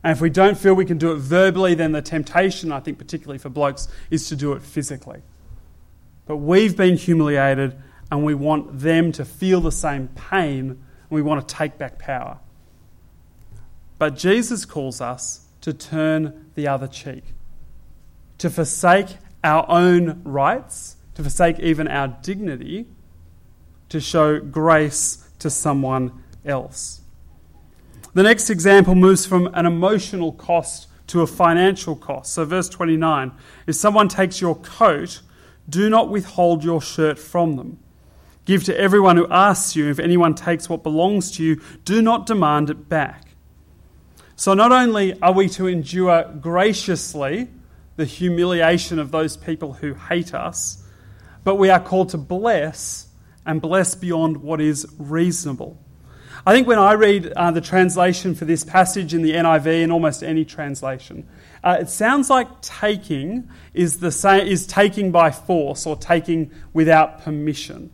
And 0.03 0.11
if 0.11 0.21
we 0.21 0.29
don't 0.29 0.57
feel 0.57 0.73
we 0.73 0.85
can 0.85 0.97
do 0.97 1.13
it 1.13 1.17
verbally, 1.17 1.75
then 1.75 1.93
the 1.93 2.01
temptation, 2.01 2.71
I 2.71 2.81
think, 2.81 2.97
particularly 2.97 3.37
for 3.37 3.49
blokes, 3.49 3.87
is 4.11 4.27
to 4.29 4.35
do 4.35 4.53
it 4.53 4.61
physically. 4.61 5.21
But 6.25 6.37
we've 6.37 6.75
been 6.75 6.97
humiliated 6.97 7.75
and 8.11 8.23
we 8.23 8.33
want 8.33 8.79
them 8.79 9.11
to 9.13 9.25
feel 9.25 9.61
the 9.61 9.71
same 9.71 10.09
pain 10.09 10.69
and 10.69 11.09
we 11.09 11.21
want 11.21 11.47
to 11.47 11.55
take 11.55 11.77
back 11.77 11.99
power. 11.99 12.39
But 13.97 14.17
Jesus 14.17 14.65
calls 14.65 14.99
us 14.99 15.47
to 15.61 15.73
turn 15.73 16.49
the 16.55 16.67
other 16.67 16.87
cheek, 16.87 17.23
to 18.39 18.49
forsake 18.49 19.17
our 19.43 19.65
own 19.69 20.21
rights, 20.25 20.97
to 21.15 21.21
forsake 21.21 21.59
even 21.59 21.87
our 21.87 22.09
dignity, 22.09 22.87
to 23.87 24.01
show 24.01 24.39
grace 24.39 25.29
to 25.39 25.49
someone 25.49 26.23
else. 26.45 27.02
The 28.13 28.23
next 28.23 28.49
example 28.49 28.93
moves 28.93 29.25
from 29.25 29.49
an 29.53 29.65
emotional 29.65 30.33
cost 30.33 30.87
to 31.07 31.21
a 31.21 31.27
financial 31.27 31.95
cost. 31.95 32.33
So, 32.33 32.45
verse 32.45 32.69
29 32.69 33.31
if 33.65 33.75
someone 33.75 34.07
takes 34.07 34.39
your 34.39 34.55
coat, 34.55 35.21
do 35.67 35.89
not 35.89 36.09
withhold 36.09 36.63
your 36.63 36.81
shirt 36.81 37.17
from 37.17 37.55
them. 37.55 37.79
Give 38.45 38.63
to 38.65 38.77
everyone 38.77 39.17
who 39.17 39.27
asks 39.29 39.75
you. 39.75 39.89
If 39.89 39.99
anyone 39.99 40.35
takes 40.35 40.69
what 40.69 40.83
belongs 40.83 41.31
to 41.31 41.43
you, 41.43 41.61
do 41.85 42.01
not 42.01 42.25
demand 42.25 42.69
it 42.69 42.87
back. 42.89 43.29
So, 44.35 44.53
not 44.53 44.71
only 44.71 45.19
are 45.21 45.31
we 45.31 45.49
to 45.49 45.67
endure 45.67 46.23
graciously 46.39 47.49
the 47.95 48.05
humiliation 48.05 48.99
of 48.99 49.11
those 49.11 49.37
people 49.37 49.73
who 49.73 49.93
hate 49.93 50.33
us, 50.33 50.83
but 51.43 51.55
we 51.55 51.69
are 51.69 51.79
called 51.79 52.09
to 52.09 52.17
bless 52.17 53.07
and 53.45 53.61
bless 53.61 53.95
beyond 53.95 54.37
what 54.37 54.61
is 54.61 54.85
reasonable. 54.97 55.77
I 56.45 56.53
think 56.53 56.67
when 56.67 56.77
I 56.77 56.93
read 56.93 57.27
uh, 57.27 57.51
the 57.51 57.61
translation 57.61 58.35
for 58.35 58.43
this 58.43 58.65
passage 58.65 59.13
in 59.13 59.21
the 59.21 59.31
NIV 59.31 59.83
and 59.83 59.93
almost 59.93 60.23
any 60.23 60.43
translation, 60.43 61.25
uh, 61.63 61.77
it 61.79 61.89
sounds 61.89 62.29
like 62.29 62.61
taking 62.61 63.49
is 63.73 63.99
the 63.99 64.11
same 64.11 64.45
is 64.45 64.67
taking 64.67 65.09
by 65.13 65.31
force 65.31 65.85
or 65.85 65.95
taking 65.95 66.51
without 66.73 67.23
permission. 67.23 67.91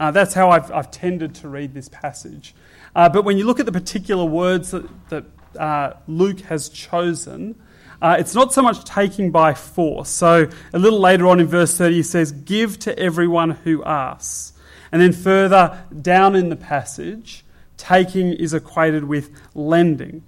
Uh, 0.00 0.10
that's 0.10 0.34
how 0.34 0.50
I've, 0.50 0.72
I've, 0.72 0.90
tended 0.90 1.36
to 1.36 1.48
read 1.48 1.72
this 1.72 1.88
passage. 1.88 2.52
Uh, 2.96 3.08
but 3.08 3.24
when 3.24 3.38
you 3.38 3.46
look 3.46 3.60
at 3.60 3.66
the 3.66 3.72
particular 3.72 4.24
words 4.24 4.72
that, 4.72 5.08
that 5.10 5.24
uh, 5.56 5.92
Luke 6.08 6.40
has 6.40 6.68
chosen, 6.68 7.54
uh, 8.02 8.16
it's 8.18 8.34
not 8.34 8.52
so 8.52 8.60
much 8.60 8.82
taking 8.84 9.30
by 9.30 9.54
force. 9.54 10.10
So 10.10 10.48
a 10.72 10.78
little 10.80 10.98
later 10.98 11.28
on 11.28 11.38
in 11.38 11.46
verse 11.46 11.78
30, 11.78 11.94
he 11.94 12.02
says, 12.02 12.32
Give 12.32 12.76
to 12.80 12.98
everyone 12.98 13.50
who 13.50 13.84
asks. 13.84 14.52
And 14.90 15.00
then 15.00 15.12
further 15.12 15.84
down 16.02 16.34
in 16.34 16.48
the 16.48 16.56
passage, 16.56 17.43
taking 17.76 18.32
is 18.32 18.54
equated 18.54 19.04
with 19.04 19.30
lending. 19.54 20.22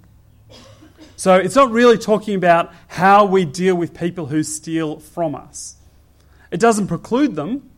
So 1.15 1.35
it's 1.35 1.55
not 1.55 1.71
really 1.71 1.97
talking 1.97 2.35
about 2.35 2.71
how 2.87 3.25
we 3.25 3.43
deal 3.43 3.75
with 3.75 3.93
people 3.93 4.27
who 4.27 4.43
steal 4.43 4.99
from 4.99 5.33
us. 5.33 5.75
It 6.51 6.59
doesn't 6.59 6.87
preclude 6.87 7.35
them. 7.35 7.69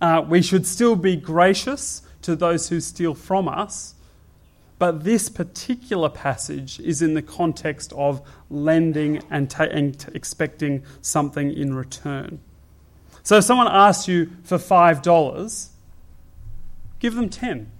Uh, 0.00 0.24
we 0.26 0.42
should 0.42 0.66
still 0.66 0.96
be 0.96 1.16
gracious 1.16 2.02
to 2.22 2.34
those 2.34 2.68
who 2.68 2.80
steal 2.80 3.14
from 3.14 3.48
us. 3.48 3.94
But 4.78 5.04
this 5.04 5.28
particular 5.28 6.10
passage 6.10 6.80
is 6.80 7.00
in 7.00 7.14
the 7.14 7.22
context 7.22 7.92
of 7.94 8.20
lending 8.50 9.22
and, 9.30 9.48
ta- 9.48 9.64
and 9.64 10.04
expecting 10.12 10.84
something 11.00 11.52
in 11.52 11.72
return. 11.72 12.40
So 13.22 13.38
if 13.38 13.44
someone 13.44 13.68
asks 13.68 14.06
you 14.06 14.30
for 14.42 14.58
$5, 14.58 15.68
give 16.98 17.14
them 17.14 17.28
10 17.28 17.70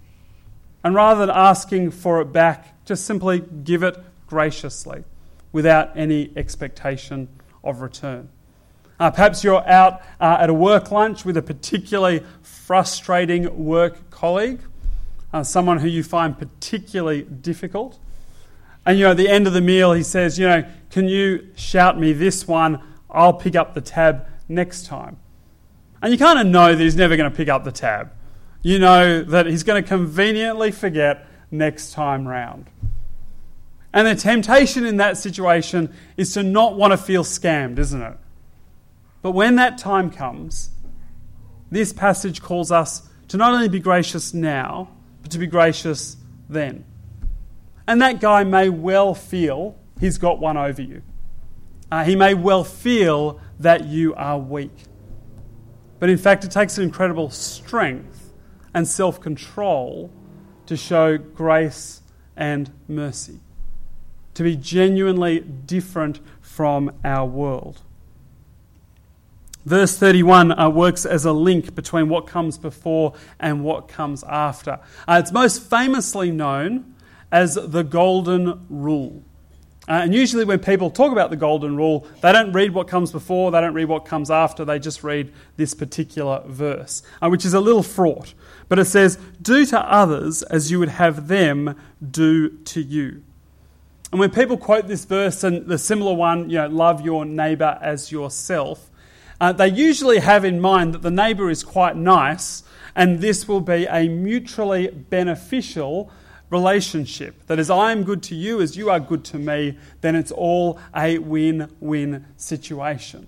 and 0.87 0.95
rather 0.95 1.25
than 1.25 1.35
asking 1.35 1.91
for 1.91 2.21
it 2.21 2.31
back, 2.31 2.85
just 2.85 3.03
simply 3.03 3.41
give 3.41 3.83
it 3.83 3.97
graciously 4.25 5.03
without 5.51 5.97
any 5.97 6.31
expectation 6.37 7.27
of 7.61 7.81
return. 7.81 8.29
Uh, 8.97 9.11
perhaps 9.11 9.43
you're 9.43 9.67
out 9.67 10.01
uh, 10.21 10.37
at 10.39 10.49
a 10.49 10.53
work 10.53 10.89
lunch 10.89 11.25
with 11.25 11.35
a 11.35 11.41
particularly 11.41 12.23
frustrating 12.41 13.65
work 13.65 14.09
colleague, 14.11 14.61
uh, 15.33 15.43
someone 15.43 15.79
who 15.79 15.89
you 15.89 16.03
find 16.03 16.39
particularly 16.39 17.23
difficult. 17.23 17.99
And 18.85 18.97
you 18.97 19.03
know, 19.03 19.11
at 19.11 19.17
the 19.17 19.27
end 19.27 19.45
of 19.45 19.51
the 19.51 19.59
meal, 19.59 19.91
he 19.91 20.03
says, 20.03 20.39
You 20.39 20.47
know, 20.47 20.65
can 20.89 21.09
you 21.09 21.49
shout 21.57 21.99
me 21.99 22.13
this 22.13 22.47
one? 22.47 22.81
I'll 23.09 23.33
pick 23.33 23.57
up 23.57 23.73
the 23.73 23.81
tab 23.81 24.25
next 24.47 24.85
time. 24.85 25.17
And 26.01 26.13
you 26.13 26.17
kind 26.17 26.39
of 26.39 26.47
know 26.47 26.73
that 26.73 26.81
he's 26.81 26.95
never 26.95 27.17
going 27.17 27.29
to 27.29 27.35
pick 27.35 27.49
up 27.49 27.65
the 27.65 27.73
tab 27.73 28.13
you 28.61 28.79
know 28.79 29.23
that 29.23 29.45
he's 29.45 29.63
going 29.63 29.81
to 29.81 29.87
conveniently 29.87 30.71
forget 30.71 31.27
next 31.51 31.93
time 31.93 32.27
round. 32.27 32.69
And 33.93 34.05
the 34.05 34.15
temptation 34.15 34.85
in 34.85 34.97
that 34.97 35.17
situation 35.17 35.93
is 36.17 36.33
to 36.33 36.43
not 36.43 36.75
want 36.75 36.91
to 36.91 36.97
feel 36.97 37.23
scammed, 37.23 37.79
isn't 37.79 38.01
it? 38.01 38.17
But 39.21 39.31
when 39.31 39.55
that 39.55 39.77
time 39.77 40.11
comes, 40.11 40.69
this 41.71 41.93
passage 41.93 42.41
calls 42.41 42.71
us 42.71 43.07
to 43.29 43.37
not 43.37 43.53
only 43.53 43.69
be 43.69 43.79
gracious 43.79 44.33
now, 44.33 44.89
but 45.21 45.31
to 45.31 45.39
be 45.39 45.47
gracious 45.47 46.17
then. 46.49 46.85
And 47.87 48.01
that 48.01 48.19
guy 48.19 48.43
may 48.43 48.69
well 48.69 49.13
feel 49.13 49.77
he's 49.99 50.17
got 50.17 50.39
one 50.39 50.57
over 50.57 50.81
you. 50.81 51.01
Uh, 51.91 52.03
he 52.03 52.15
may 52.15 52.33
well 52.33 52.63
feel 52.63 53.39
that 53.59 53.85
you 53.85 54.13
are 54.15 54.37
weak. 54.37 54.75
But 55.99 56.09
in 56.09 56.17
fact, 56.17 56.43
it 56.43 56.51
takes 56.51 56.77
an 56.77 56.83
incredible 56.83 57.29
strength 57.29 58.26
and 58.73 58.87
self 58.87 59.19
control 59.21 60.11
to 60.65 60.77
show 60.77 61.17
grace 61.17 62.01
and 62.35 62.71
mercy, 62.87 63.39
to 64.33 64.43
be 64.43 64.55
genuinely 64.55 65.39
different 65.39 66.19
from 66.41 66.91
our 67.03 67.25
world. 67.25 67.81
Verse 69.65 69.97
31 69.97 70.57
uh, 70.57 70.69
works 70.69 71.05
as 71.05 71.25
a 71.25 71.33
link 71.33 71.75
between 71.75 72.07
what 72.07 72.25
comes 72.25 72.57
before 72.57 73.13
and 73.37 73.65
what 73.65 73.89
comes 73.89 74.23
after. 74.23 74.79
Uh, 75.05 75.19
it's 75.21 75.33
most 75.33 75.61
famously 75.61 76.31
known 76.31 76.95
as 77.33 77.55
the 77.55 77.83
Golden 77.83 78.65
Rule. 78.69 79.23
Uh, 79.87 80.01
and 80.03 80.13
usually, 80.13 80.43
when 80.43 80.59
people 80.59 80.89
talk 80.89 81.11
about 81.11 81.29
the 81.29 81.35
golden 81.37 81.77
rule, 81.77 82.05
they 82.21 82.31
don't 82.33 82.51
read 82.51 82.73
what 82.73 82.87
comes 82.87 83.11
before, 83.11 83.51
they 83.51 83.61
don't 83.61 83.73
read 83.73 83.85
what 83.85 84.05
comes 84.05 84.29
after, 84.29 84.65
they 84.65 84.79
just 84.79 85.03
read 85.03 85.31
this 85.55 85.73
particular 85.73 86.43
verse, 86.45 87.03
uh, 87.21 87.29
which 87.29 87.45
is 87.45 87.53
a 87.53 87.59
little 87.59 87.83
fraught. 87.83 88.33
But 88.67 88.79
it 88.79 88.85
says, 88.85 89.17
Do 89.41 89.65
to 89.67 89.79
others 89.79 90.43
as 90.43 90.71
you 90.71 90.79
would 90.79 90.89
have 90.89 91.27
them 91.27 91.79
do 92.11 92.49
to 92.49 92.81
you. 92.81 93.23
And 94.11 94.19
when 94.19 94.31
people 94.31 94.57
quote 94.57 94.87
this 94.87 95.05
verse 95.05 95.43
and 95.43 95.67
the 95.67 95.77
similar 95.77 96.13
one, 96.13 96.49
you 96.49 96.57
know, 96.57 96.67
love 96.67 97.01
your 97.01 97.25
neighbour 97.25 97.77
as 97.81 98.11
yourself, 98.11 98.89
uh, 99.39 99.51
they 99.51 99.67
usually 99.67 100.19
have 100.19 100.43
in 100.43 100.59
mind 100.59 100.93
that 100.93 101.01
the 101.01 101.11
neighbour 101.11 101.49
is 101.49 101.63
quite 101.63 101.95
nice 101.95 102.63
And 102.97 103.21
this 103.21 103.47
will 103.47 103.61
be 103.61 103.85
a 103.85 104.09
mutually 104.09 104.87
beneficial 104.87 106.11
relationship. 106.49 107.45
That 107.47 107.59
as 107.59 107.69
I 107.69 107.91
am 107.91 108.03
good 108.03 108.23
to 108.23 108.35
you, 108.35 108.61
as 108.61 108.77
you 108.77 108.89
are 108.89 108.99
good 108.99 109.23
to 109.25 109.37
me, 109.37 109.77
then 110.01 110.15
it's 110.15 110.31
all 110.31 110.79
a 110.95 111.17
win 111.17 111.71
win 111.79 112.25
situation. 112.37 113.27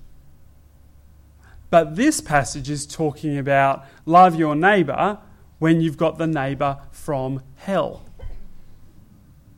But 1.69 1.95
this 1.95 2.21
passage 2.21 2.69
is 2.69 2.87
talking 2.87 3.37
about 3.37 3.85
love 4.05 4.35
your 4.35 4.55
neighbour 4.55 5.19
when 5.59 5.81
you've 5.81 5.97
got 5.97 6.17
the 6.17 6.27
neighbour 6.27 6.79
from 6.91 7.43
hell. 7.57 8.03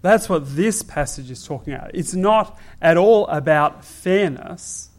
That's 0.01 0.27
what 0.27 0.55
this 0.55 0.81
passage 0.81 1.29
is 1.29 1.45
talking 1.45 1.73
about. 1.73 1.91
It's 1.93 2.13
not 2.13 2.57
at 2.81 2.97
all 2.97 3.27
about 3.27 3.85
fairness, 3.85 4.89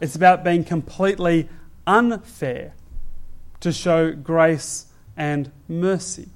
it's 0.00 0.16
about 0.16 0.42
being 0.42 0.64
completely 0.64 1.48
unfair 1.86 2.72
to 3.60 3.72
show 3.72 4.12
grace 4.12 4.86
and 5.16 5.52
mercy. 5.68 6.30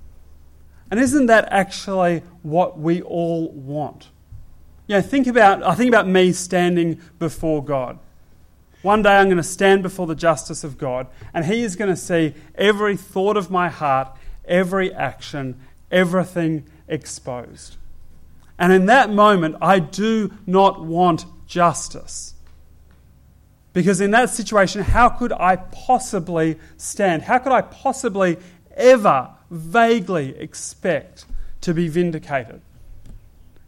And 0.94 1.02
isn't 1.02 1.26
that 1.26 1.48
actually 1.50 2.22
what 2.42 2.78
we 2.78 3.02
all 3.02 3.50
want? 3.50 4.10
You 4.86 4.94
know, 4.94 5.02
think 5.02 5.26
about, 5.26 5.60
I 5.64 5.74
think 5.74 5.88
about 5.88 6.06
me 6.06 6.30
standing 6.30 7.00
before 7.18 7.64
God. 7.64 7.98
One 8.82 9.02
day 9.02 9.16
I'm 9.16 9.26
going 9.26 9.38
to 9.38 9.42
stand 9.42 9.82
before 9.82 10.06
the 10.06 10.14
justice 10.14 10.62
of 10.62 10.78
God, 10.78 11.08
and 11.34 11.46
He 11.46 11.62
is 11.64 11.74
going 11.74 11.90
to 11.90 11.96
see 11.96 12.34
every 12.54 12.96
thought 12.96 13.36
of 13.36 13.50
my 13.50 13.68
heart, 13.68 14.16
every 14.44 14.94
action, 14.94 15.58
everything 15.90 16.64
exposed. 16.86 17.74
And 18.56 18.72
in 18.72 18.86
that 18.86 19.10
moment, 19.10 19.56
I 19.60 19.80
do 19.80 20.32
not 20.46 20.80
want 20.80 21.26
justice. 21.48 22.34
Because 23.72 24.00
in 24.00 24.12
that 24.12 24.30
situation, 24.30 24.82
how 24.82 25.08
could 25.08 25.32
I 25.32 25.56
possibly 25.56 26.56
stand? 26.76 27.22
How 27.22 27.38
could 27.38 27.50
I 27.50 27.62
possibly 27.62 28.38
ever 28.76 29.30
vaguely 29.54 30.36
expect 30.38 31.26
to 31.62 31.72
be 31.72 31.88
vindicated? 31.88 32.60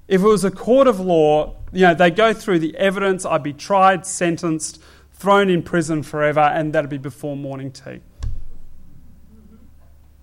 If 0.08 0.20
it 0.20 0.26
was 0.26 0.44
a 0.44 0.50
court 0.50 0.86
of 0.86 1.00
law, 1.00 1.56
you 1.72 1.82
know, 1.82 1.94
they 1.94 2.10
go 2.10 2.32
through 2.32 2.60
the 2.60 2.76
evidence, 2.76 3.24
I'd 3.24 3.42
be 3.42 3.52
tried, 3.52 4.06
sentenced, 4.06 4.80
thrown 5.14 5.48
in 5.48 5.62
prison 5.62 6.02
forever, 6.02 6.40
and 6.40 6.72
that'd 6.72 6.90
be 6.90 6.98
before 6.98 7.36
morning 7.36 7.72
tea. 7.72 8.00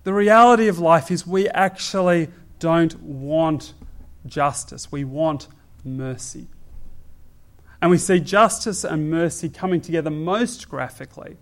The 0.04 0.14
reality 0.14 0.68
of 0.68 0.78
life 0.78 1.10
is 1.10 1.26
we 1.26 1.48
actually 1.48 2.28
don't 2.58 2.98
want 3.00 3.74
justice, 4.26 4.92
we 4.92 5.04
want 5.04 5.48
mercy. 5.84 6.46
And 7.82 7.90
we 7.90 7.98
see 7.98 8.20
justice 8.20 8.84
and 8.84 9.10
mercy 9.10 9.48
coming 9.48 9.80
together 9.80 10.10
most 10.10 10.68
graphically 10.68 11.36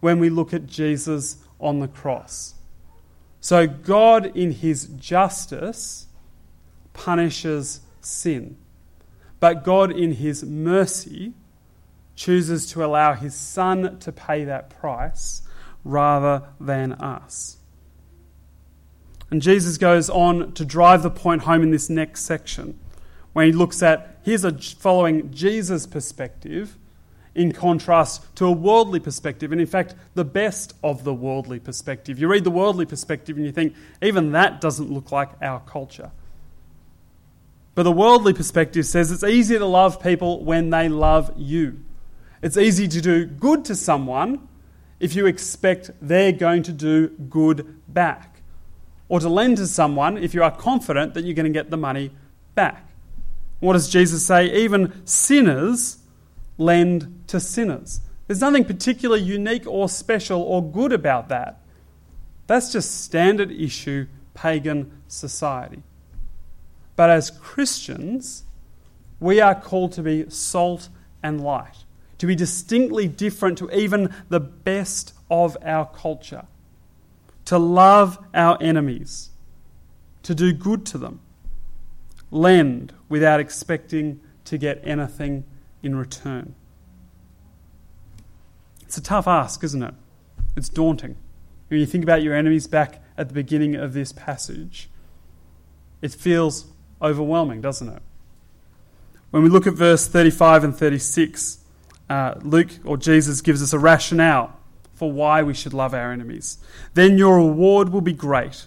when 0.00 0.18
we 0.18 0.30
look 0.30 0.54
at 0.54 0.66
Jesus 0.66 1.36
on 1.58 1.80
the 1.80 1.88
cross. 1.88 2.54
So, 3.40 3.66
God, 3.66 4.36
in 4.36 4.52
his 4.52 4.86
justice, 4.86 6.06
punishes 6.92 7.80
sin. 8.00 8.56
But 9.38 9.64
God, 9.64 9.90
in 9.90 10.12
his 10.12 10.44
mercy, 10.44 11.32
chooses 12.14 12.70
to 12.72 12.84
allow 12.84 13.14
his 13.14 13.34
Son 13.34 13.98
to 14.00 14.12
pay 14.12 14.44
that 14.44 14.68
price 14.68 15.42
rather 15.84 16.42
than 16.60 16.92
us. 16.92 17.56
And 19.30 19.40
Jesus 19.40 19.78
goes 19.78 20.10
on 20.10 20.52
to 20.52 20.64
drive 20.64 21.02
the 21.02 21.10
point 21.10 21.42
home 21.42 21.62
in 21.62 21.70
this 21.70 21.88
next 21.88 22.24
section 22.24 22.78
when 23.32 23.46
he 23.46 23.52
looks 23.52 23.82
at 23.82 24.18
here's 24.22 24.44
a 24.44 24.52
following 24.52 25.32
Jesus 25.32 25.86
perspective 25.86 26.76
in 27.34 27.52
contrast 27.52 28.24
to 28.36 28.46
a 28.46 28.52
worldly 28.52 29.00
perspective, 29.00 29.52
and 29.52 29.60
in 29.60 29.66
fact, 29.66 29.94
the 30.14 30.24
best 30.24 30.74
of 30.82 31.04
the 31.04 31.14
worldly 31.14 31.60
perspective. 31.60 32.18
You 32.18 32.28
read 32.28 32.44
the 32.44 32.50
worldly 32.50 32.86
perspective 32.86 33.36
and 33.36 33.46
you 33.46 33.52
think, 33.52 33.74
even 34.02 34.32
that 34.32 34.60
doesn't 34.60 34.90
look 34.90 35.12
like 35.12 35.30
our 35.40 35.60
culture. 35.60 36.10
But 37.74 37.84
the 37.84 37.92
worldly 37.92 38.34
perspective 38.34 38.84
says 38.84 39.12
it's 39.12 39.22
easy 39.22 39.56
to 39.56 39.64
love 39.64 40.02
people 40.02 40.44
when 40.44 40.70
they 40.70 40.88
love 40.88 41.32
you. 41.36 41.80
It's 42.42 42.56
easy 42.56 42.88
to 42.88 43.00
do 43.00 43.26
good 43.26 43.64
to 43.66 43.74
someone 43.76 44.48
if 44.98 45.14
you 45.14 45.26
expect 45.26 45.90
they're 46.02 46.32
going 46.32 46.62
to 46.64 46.72
do 46.72 47.08
good 47.08 47.80
back 47.88 48.42
or 49.08 49.20
to 49.20 49.28
lend 49.28 49.56
to 49.58 49.66
someone 49.66 50.18
if 50.18 50.34
you 50.34 50.42
are 50.42 50.50
confident 50.50 51.14
that 51.14 51.24
you're 51.24 51.34
going 51.34 51.50
to 51.50 51.58
get 51.58 51.70
the 51.70 51.76
money 51.76 52.10
back. 52.54 52.86
What 53.60 53.74
does 53.74 53.88
Jesus 53.88 54.26
say? 54.26 54.52
Even 54.62 55.06
sinners 55.06 55.98
lend 56.60 57.24
to 57.26 57.40
sinners. 57.40 58.00
There's 58.26 58.40
nothing 58.40 58.64
particularly 58.64 59.22
unique 59.22 59.66
or 59.66 59.88
special 59.88 60.42
or 60.42 60.62
good 60.62 60.92
about 60.92 61.28
that. 61.30 61.60
That's 62.46 62.70
just 62.72 63.02
standard 63.02 63.50
issue 63.50 64.06
pagan 64.34 64.92
society. 65.08 65.82
But 66.94 67.10
as 67.10 67.30
Christians, 67.30 68.44
we 69.18 69.40
are 69.40 69.54
called 69.54 69.92
to 69.92 70.02
be 70.02 70.28
salt 70.30 70.88
and 71.22 71.40
light, 71.40 71.84
to 72.18 72.26
be 72.26 72.36
distinctly 72.36 73.08
different 73.08 73.58
to 73.58 73.70
even 73.76 74.14
the 74.28 74.40
best 74.40 75.14
of 75.30 75.56
our 75.64 75.86
culture 75.86 76.46
to 77.50 77.58
love 77.58 78.16
our 78.32 78.56
enemies, 78.60 79.30
to 80.22 80.36
do 80.36 80.52
good 80.52 80.86
to 80.86 80.96
them, 80.96 81.18
lend 82.30 82.92
without 83.08 83.40
expecting 83.40 84.20
to 84.44 84.56
get 84.56 84.80
anything 84.84 85.42
in 85.82 85.96
return. 85.96 86.54
It's 88.82 88.98
a 88.98 89.02
tough 89.02 89.28
ask, 89.28 89.62
isn't 89.62 89.82
it? 89.82 89.94
It's 90.56 90.68
daunting. 90.68 91.16
When 91.68 91.78
you 91.78 91.86
think 91.86 92.02
about 92.02 92.22
your 92.22 92.34
enemies 92.34 92.66
back 92.66 93.02
at 93.16 93.28
the 93.28 93.34
beginning 93.34 93.76
of 93.76 93.92
this 93.92 94.12
passage, 94.12 94.90
it 96.02 96.12
feels 96.12 96.66
overwhelming, 97.00 97.60
doesn't 97.60 97.88
it? 97.88 98.02
When 99.30 99.44
we 99.44 99.48
look 99.48 99.66
at 99.66 99.74
verse 99.74 100.08
35 100.08 100.64
and 100.64 100.76
36, 100.76 101.58
uh, 102.08 102.34
Luke 102.42 102.70
or 102.84 102.96
Jesus 102.96 103.40
gives 103.40 103.62
us 103.62 103.72
a 103.72 103.78
rationale 103.78 104.58
for 104.92 105.12
why 105.12 105.42
we 105.42 105.54
should 105.54 105.72
love 105.72 105.94
our 105.94 106.12
enemies. 106.12 106.58
Then 106.94 107.16
your 107.16 107.36
reward 107.36 107.90
will 107.90 108.00
be 108.00 108.12
great, 108.12 108.66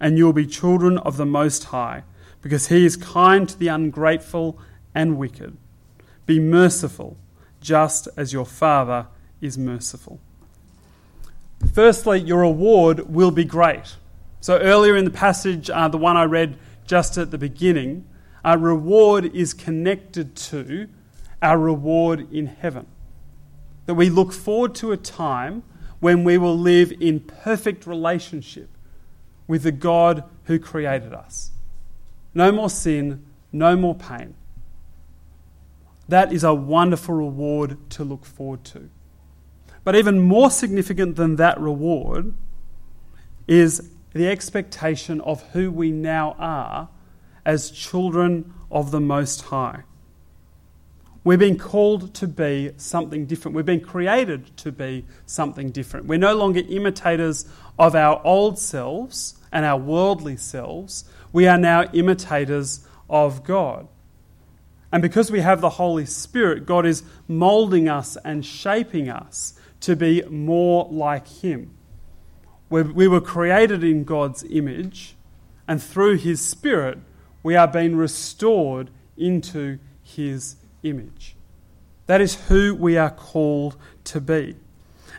and 0.00 0.16
you 0.16 0.24
will 0.24 0.32
be 0.32 0.46
children 0.46 0.96
of 0.98 1.18
the 1.18 1.26
Most 1.26 1.64
High, 1.64 2.04
because 2.40 2.68
He 2.68 2.86
is 2.86 2.96
kind 2.96 3.46
to 3.48 3.58
the 3.58 3.68
ungrateful 3.68 4.58
and 4.94 5.18
wicked. 5.18 5.58
Be 6.28 6.38
merciful, 6.38 7.16
just 7.58 8.06
as 8.14 8.34
your 8.34 8.44
Father 8.44 9.06
is 9.40 9.56
merciful. 9.56 10.20
Firstly, 11.72 12.20
your 12.20 12.40
reward 12.40 13.08
will 13.08 13.30
be 13.30 13.44
great. 13.44 13.96
So, 14.42 14.58
earlier 14.58 14.94
in 14.94 15.06
the 15.06 15.10
passage, 15.10 15.70
uh, 15.70 15.88
the 15.88 15.96
one 15.96 16.18
I 16.18 16.24
read 16.24 16.58
just 16.86 17.16
at 17.16 17.30
the 17.30 17.38
beginning, 17.38 18.06
our 18.44 18.58
reward 18.58 19.34
is 19.34 19.54
connected 19.54 20.36
to 20.36 20.90
our 21.40 21.58
reward 21.58 22.30
in 22.30 22.46
heaven 22.46 22.86
that 23.86 23.94
we 23.94 24.10
look 24.10 24.34
forward 24.34 24.74
to 24.74 24.92
a 24.92 24.98
time 24.98 25.62
when 25.98 26.24
we 26.24 26.36
will 26.36 26.58
live 26.58 26.92
in 27.00 27.20
perfect 27.20 27.86
relationship 27.86 28.68
with 29.46 29.62
the 29.62 29.72
God 29.72 30.24
who 30.44 30.58
created 30.58 31.14
us. 31.14 31.52
No 32.34 32.52
more 32.52 32.68
sin, 32.68 33.24
no 33.50 33.76
more 33.76 33.94
pain. 33.94 34.34
That 36.08 36.32
is 36.32 36.42
a 36.42 36.54
wonderful 36.54 37.14
reward 37.14 37.90
to 37.90 38.04
look 38.04 38.24
forward 38.24 38.64
to. 38.64 38.88
But 39.84 39.94
even 39.94 40.20
more 40.20 40.50
significant 40.50 41.16
than 41.16 41.36
that 41.36 41.60
reward 41.60 42.34
is 43.46 43.90
the 44.12 44.28
expectation 44.28 45.20
of 45.20 45.42
who 45.50 45.70
we 45.70 45.90
now 45.90 46.34
are 46.38 46.88
as 47.44 47.70
children 47.70 48.52
of 48.70 48.90
the 48.90 49.00
Most 49.00 49.42
High. 49.42 49.84
We're 51.24 51.38
being 51.38 51.58
called 51.58 52.14
to 52.14 52.28
be 52.28 52.72
something 52.76 53.26
different. 53.26 53.54
We're 53.54 53.62
being 53.62 53.80
created 53.80 54.56
to 54.58 54.72
be 54.72 55.04
something 55.26 55.70
different. 55.70 56.06
We're 56.06 56.18
no 56.18 56.34
longer 56.34 56.62
imitators 56.68 57.46
of 57.78 57.94
our 57.94 58.20
old 58.24 58.58
selves 58.58 59.36
and 59.52 59.64
our 59.64 59.78
worldly 59.78 60.36
selves. 60.36 61.04
We 61.32 61.46
are 61.46 61.58
now 61.58 61.84
imitators 61.92 62.86
of 63.10 63.44
God. 63.44 63.88
And 64.90 65.02
because 65.02 65.30
we 65.30 65.40
have 65.40 65.60
the 65.60 65.70
Holy 65.70 66.06
Spirit, 66.06 66.64
God 66.64 66.86
is 66.86 67.02
molding 67.26 67.88
us 67.88 68.16
and 68.24 68.44
shaping 68.44 69.08
us 69.08 69.54
to 69.80 69.94
be 69.94 70.22
more 70.22 70.88
like 70.90 71.28
Him. 71.28 71.74
We 72.70 73.08
were 73.08 73.20
created 73.20 73.82
in 73.82 74.04
God's 74.04 74.44
image, 74.44 75.16
and 75.66 75.82
through 75.82 76.18
His 76.18 76.46
Spirit, 76.46 76.98
we 77.42 77.56
are 77.56 77.68
being 77.68 77.96
restored 77.96 78.90
into 79.16 79.78
His 80.02 80.56
image. 80.82 81.34
That 82.06 82.20
is 82.20 82.34
who 82.48 82.74
we 82.74 82.96
are 82.96 83.10
called 83.10 83.76
to 84.04 84.20
be. 84.20 84.56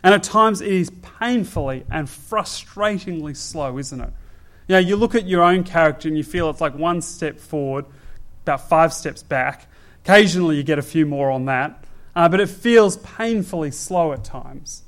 And 0.02 0.14
at 0.14 0.22
times 0.22 0.60
it 0.60 0.72
is 0.72 0.90
painfully 1.20 1.84
and 1.90 2.08
frustratingly 2.08 3.36
slow, 3.36 3.78
isn't 3.78 4.00
it? 4.00 4.12
You 4.66 4.74
know, 4.74 4.78
you 4.78 4.96
look 4.96 5.14
at 5.14 5.26
your 5.26 5.42
own 5.42 5.62
character 5.64 6.08
and 6.08 6.16
you 6.16 6.24
feel 6.24 6.48
it's 6.50 6.60
like 6.60 6.74
one 6.74 7.02
step 7.02 7.38
forward, 7.38 7.84
about 8.42 8.68
five 8.68 8.92
steps 8.92 9.22
back. 9.22 9.66
Occasionally 10.04 10.56
you 10.56 10.62
get 10.62 10.78
a 10.78 10.82
few 10.82 11.06
more 11.06 11.30
on 11.30 11.44
that, 11.46 11.84
uh, 12.14 12.28
but 12.28 12.40
it 12.40 12.48
feels 12.48 12.96
painfully 12.98 13.70
slow 13.70 14.12
at 14.12 14.24
times. 14.24 14.82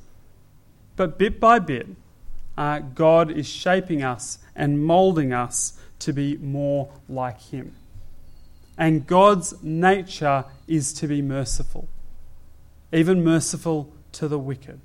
But 0.96 1.18
bit 1.18 1.40
by 1.40 1.58
bit, 1.58 1.88
uh, 2.56 2.80
God 2.80 3.30
is 3.30 3.46
shaping 3.46 4.02
us 4.02 4.38
and 4.54 4.84
molding 4.84 5.32
us 5.32 5.78
to 6.00 6.12
be 6.12 6.36
more 6.36 6.90
like 7.08 7.40
Him. 7.40 7.74
And 8.76 9.06
God's 9.06 9.62
nature 9.62 10.44
is 10.66 10.92
to 10.94 11.06
be 11.06 11.22
merciful, 11.22 11.88
even 12.92 13.22
merciful 13.22 13.92
to 14.12 14.28
the 14.28 14.38
wicked. 14.38 14.80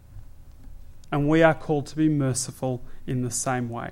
And 1.12 1.27
we 1.27 1.41
are 1.41 1.53
called 1.53 1.88
to 1.88 1.95
be 1.95 2.10
merciful 2.10 2.84
in 3.06 3.23
the 3.23 3.32
same 3.32 3.69
way. 3.69 3.91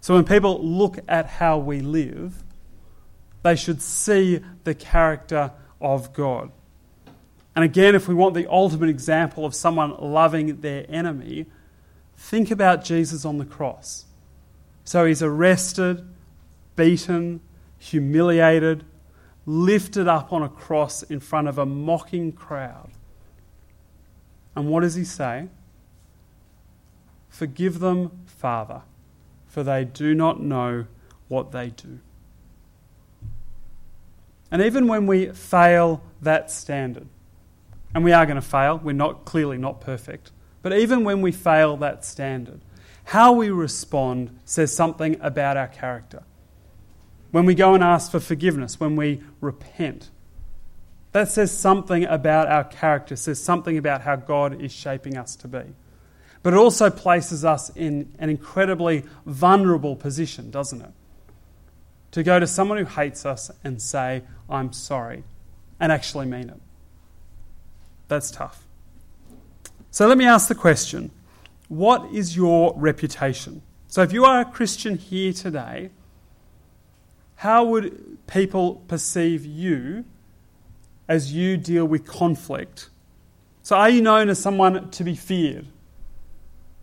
So 0.00 0.14
when 0.14 0.24
people 0.24 0.62
look 0.62 0.98
at 1.08 1.26
how 1.26 1.58
we 1.58 1.80
live, 1.80 2.43
they 3.44 3.54
should 3.54 3.82
see 3.82 4.40
the 4.64 4.74
character 4.74 5.52
of 5.78 6.14
God. 6.14 6.50
And 7.54 7.62
again, 7.62 7.94
if 7.94 8.08
we 8.08 8.14
want 8.14 8.34
the 8.34 8.50
ultimate 8.50 8.88
example 8.88 9.44
of 9.44 9.54
someone 9.54 9.94
loving 10.00 10.62
their 10.62 10.86
enemy, 10.88 11.46
think 12.16 12.50
about 12.50 12.82
Jesus 12.82 13.26
on 13.26 13.36
the 13.36 13.44
cross. 13.44 14.06
So 14.82 15.04
he's 15.04 15.22
arrested, 15.22 16.08
beaten, 16.74 17.40
humiliated, 17.78 18.82
lifted 19.44 20.08
up 20.08 20.32
on 20.32 20.42
a 20.42 20.48
cross 20.48 21.02
in 21.02 21.20
front 21.20 21.46
of 21.46 21.58
a 21.58 21.66
mocking 21.66 22.32
crowd. 22.32 22.92
And 24.56 24.70
what 24.70 24.80
does 24.80 24.94
he 24.94 25.04
say? 25.04 25.48
Forgive 27.28 27.80
them, 27.80 28.24
Father, 28.24 28.80
for 29.46 29.62
they 29.62 29.84
do 29.84 30.14
not 30.14 30.40
know 30.40 30.86
what 31.28 31.52
they 31.52 31.68
do. 31.68 31.98
And 34.50 34.62
even 34.62 34.86
when 34.86 35.06
we 35.06 35.26
fail 35.26 36.02
that 36.22 36.50
standard, 36.50 37.06
and 37.94 38.04
we 38.04 38.12
are 38.12 38.26
going 38.26 38.36
to 38.36 38.42
fail, 38.42 38.78
we're 38.82 38.92
not 38.92 39.24
clearly 39.24 39.56
not 39.56 39.80
perfect, 39.80 40.32
but 40.62 40.72
even 40.72 41.04
when 41.04 41.22
we 41.22 41.32
fail 41.32 41.76
that 41.78 42.04
standard, 42.04 42.60
how 43.04 43.32
we 43.32 43.50
respond 43.50 44.38
says 44.44 44.74
something 44.74 45.16
about 45.20 45.56
our 45.56 45.68
character. 45.68 46.22
When 47.30 47.44
we 47.44 47.54
go 47.54 47.74
and 47.74 47.84
ask 47.84 48.10
for 48.10 48.20
forgiveness, 48.20 48.80
when 48.80 48.96
we 48.96 49.22
repent, 49.40 50.10
that 51.12 51.30
says 51.30 51.56
something 51.56 52.04
about 52.04 52.48
our 52.48 52.64
character, 52.64 53.14
says 53.14 53.42
something 53.42 53.78
about 53.78 54.02
how 54.02 54.16
God 54.16 54.60
is 54.60 54.72
shaping 54.72 55.16
us 55.16 55.36
to 55.36 55.48
be. 55.48 55.62
But 56.42 56.54
it 56.54 56.56
also 56.56 56.90
places 56.90 57.44
us 57.44 57.70
in 57.70 58.12
an 58.18 58.30
incredibly 58.30 59.04
vulnerable 59.24 59.96
position, 59.96 60.50
doesn't 60.50 60.82
it? 60.82 60.90
To 62.14 62.22
go 62.22 62.38
to 62.38 62.46
someone 62.46 62.78
who 62.78 62.84
hates 62.84 63.26
us 63.26 63.50
and 63.64 63.82
say, 63.82 64.22
I'm 64.48 64.72
sorry, 64.72 65.24
and 65.80 65.90
actually 65.90 66.26
mean 66.26 66.48
it. 66.48 66.60
That's 68.06 68.30
tough. 68.30 68.68
So 69.90 70.06
let 70.06 70.16
me 70.16 70.24
ask 70.24 70.46
the 70.46 70.54
question 70.54 71.10
what 71.66 72.14
is 72.14 72.36
your 72.36 72.72
reputation? 72.76 73.62
So 73.88 74.02
if 74.02 74.12
you 74.12 74.24
are 74.24 74.42
a 74.42 74.44
Christian 74.44 74.96
here 74.96 75.32
today, 75.32 75.90
how 77.34 77.64
would 77.64 78.24
people 78.28 78.84
perceive 78.86 79.44
you 79.44 80.04
as 81.08 81.32
you 81.32 81.56
deal 81.56 81.84
with 81.84 82.06
conflict? 82.06 82.90
So 83.64 83.74
are 83.74 83.90
you 83.90 84.00
known 84.00 84.28
as 84.28 84.38
someone 84.38 84.88
to 84.92 85.02
be 85.02 85.16
feared? 85.16 85.66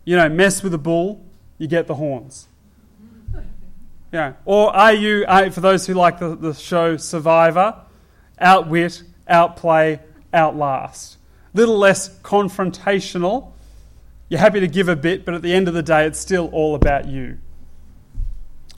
You 0.04 0.16
know, 0.16 0.28
mess 0.28 0.62
with 0.62 0.74
a 0.74 0.78
bull, 0.78 1.24
you 1.56 1.68
get 1.68 1.86
the 1.86 1.94
horns. 1.94 2.48
Yeah. 4.12 4.34
Or 4.44 4.74
are 4.76 4.92
you, 4.92 5.24
uh, 5.26 5.50
for 5.50 5.60
those 5.60 5.86
who 5.86 5.94
like 5.94 6.18
the, 6.18 6.36
the 6.36 6.52
show 6.52 6.98
Survivor, 6.98 7.80
outwit, 8.38 9.02
outplay, 9.26 10.00
outlast? 10.34 11.16
Little 11.54 11.78
less 11.78 12.20
confrontational. 12.20 13.52
You're 14.28 14.40
happy 14.40 14.60
to 14.60 14.68
give 14.68 14.88
a 14.88 14.96
bit, 14.96 15.24
but 15.24 15.34
at 15.34 15.42
the 15.42 15.52
end 15.52 15.66
of 15.66 15.74
the 15.74 15.82
day, 15.82 16.06
it's 16.06 16.18
still 16.18 16.48
all 16.52 16.74
about 16.74 17.06
you. 17.06 17.38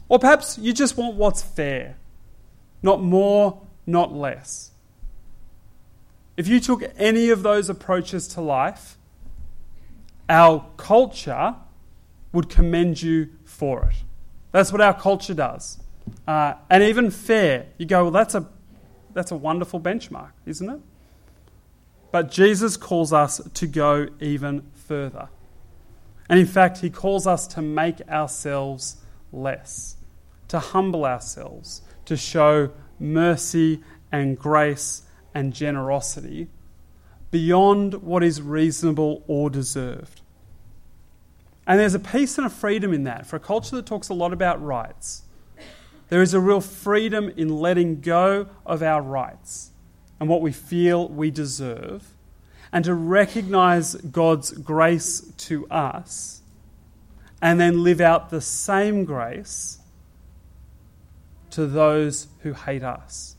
Or 0.08 0.18
perhaps 0.18 0.56
you 0.58 0.72
just 0.72 0.96
want 0.96 1.16
what's 1.16 1.42
fair, 1.42 1.96
not 2.82 3.02
more, 3.02 3.60
not 3.86 4.12
less. 4.12 4.70
If 6.36 6.48
you 6.48 6.60
took 6.60 6.82
any 6.96 7.30
of 7.30 7.42
those 7.42 7.68
approaches 7.68 8.28
to 8.28 8.40
life, 8.40 8.96
our 10.28 10.66
culture 10.76 11.56
would 12.32 12.48
commend 12.48 13.02
you 13.02 13.30
for 13.44 13.84
it. 13.84 13.96
That's 14.54 14.70
what 14.70 14.80
our 14.80 14.94
culture 14.94 15.34
does. 15.34 15.80
Uh, 16.28 16.54
and 16.70 16.84
even 16.84 17.10
fair, 17.10 17.66
you 17.76 17.86
go, 17.86 18.04
well, 18.04 18.12
that's 18.12 18.36
a, 18.36 18.48
that's 19.12 19.32
a 19.32 19.36
wonderful 19.36 19.80
benchmark, 19.80 20.30
isn't 20.46 20.70
it? 20.70 20.80
But 22.12 22.30
Jesus 22.30 22.76
calls 22.76 23.12
us 23.12 23.40
to 23.54 23.66
go 23.66 24.06
even 24.20 24.70
further. 24.72 25.28
And 26.28 26.38
in 26.38 26.46
fact, 26.46 26.78
he 26.78 26.88
calls 26.88 27.26
us 27.26 27.48
to 27.48 27.62
make 27.62 28.00
ourselves 28.08 28.98
less, 29.32 29.96
to 30.46 30.60
humble 30.60 31.04
ourselves, 31.04 31.82
to 32.04 32.16
show 32.16 32.70
mercy 33.00 33.82
and 34.12 34.38
grace 34.38 35.02
and 35.34 35.52
generosity 35.52 36.46
beyond 37.32 37.94
what 37.94 38.22
is 38.22 38.40
reasonable 38.40 39.24
or 39.26 39.50
deserved. 39.50 40.20
And 41.66 41.80
there's 41.80 41.94
a 41.94 41.98
peace 41.98 42.36
and 42.36 42.46
a 42.46 42.50
freedom 42.50 42.92
in 42.92 43.04
that 43.04 43.26
for 43.26 43.36
a 43.36 43.40
culture 43.40 43.76
that 43.76 43.86
talks 43.86 44.08
a 44.08 44.14
lot 44.14 44.32
about 44.32 44.62
rights. 44.62 45.22
There 46.10 46.20
is 46.20 46.34
a 46.34 46.40
real 46.40 46.60
freedom 46.60 47.32
in 47.36 47.48
letting 47.48 48.00
go 48.00 48.48
of 48.66 48.82
our 48.82 49.00
rights 49.00 49.70
and 50.20 50.28
what 50.28 50.42
we 50.42 50.52
feel 50.52 51.08
we 51.08 51.30
deserve, 51.30 52.14
and 52.72 52.84
to 52.84 52.94
recognize 52.94 53.94
God's 53.94 54.52
grace 54.52 55.20
to 55.38 55.66
us, 55.68 56.42
and 57.42 57.58
then 57.58 57.82
live 57.82 58.00
out 58.00 58.30
the 58.30 58.40
same 58.40 59.04
grace 59.04 59.78
to 61.50 61.66
those 61.66 62.28
who 62.40 62.52
hate 62.52 62.82
us. 62.82 63.36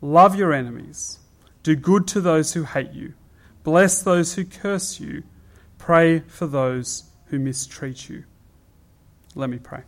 Love 0.00 0.34
your 0.34 0.52
enemies, 0.52 1.20
do 1.62 1.74
good 1.76 2.06
to 2.08 2.20
those 2.20 2.52
who 2.52 2.64
hate 2.64 2.92
you, 2.92 3.14
bless 3.62 4.02
those 4.02 4.34
who 4.34 4.44
curse 4.44 5.00
you 5.00 5.22
Pray 5.84 6.20
for 6.20 6.46
those 6.46 7.10
who 7.26 7.40
mistreat 7.40 8.08
you. 8.08 8.22
Let 9.34 9.50
me 9.50 9.58
pray. 9.58 9.82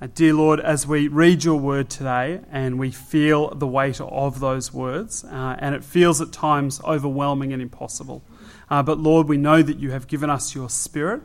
Uh, 0.00 0.06
dear 0.14 0.32
Lord, 0.32 0.60
as 0.60 0.86
we 0.86 1.08
read 1.08 1.42
your 1.42 1.58
word 1.58 1.90
today 1.90 2.42
and 2.52 2.78
we 2.78 2.92
feel 2.92 3.52
the 3.52 3.66
weight 3.66 4.00
of 4.00 4.38
those 4.38 4.72
words, 4.72 5.24
uh, 5.24 5.56
and 5.58 5.74
it 5.74 5.82
feels 5.82 6.20
at 6.20 6.30
times 6.30 6.80
overwhelming 6.84 7.52
and 7.52 7.60
impossible. 7.60 8.22
Uh, 8.70 8.80
but 8.80 9.00
Lord, 9.00 9.26
we 9.26 9.38
know 9.38 9.60
that 9.60 9.80
you 9.80 9.90
have 9.90 10.06
given 10.06 10.30
us 10.30 10.54
your 10.54 10.70
spirit. 10.70 11.22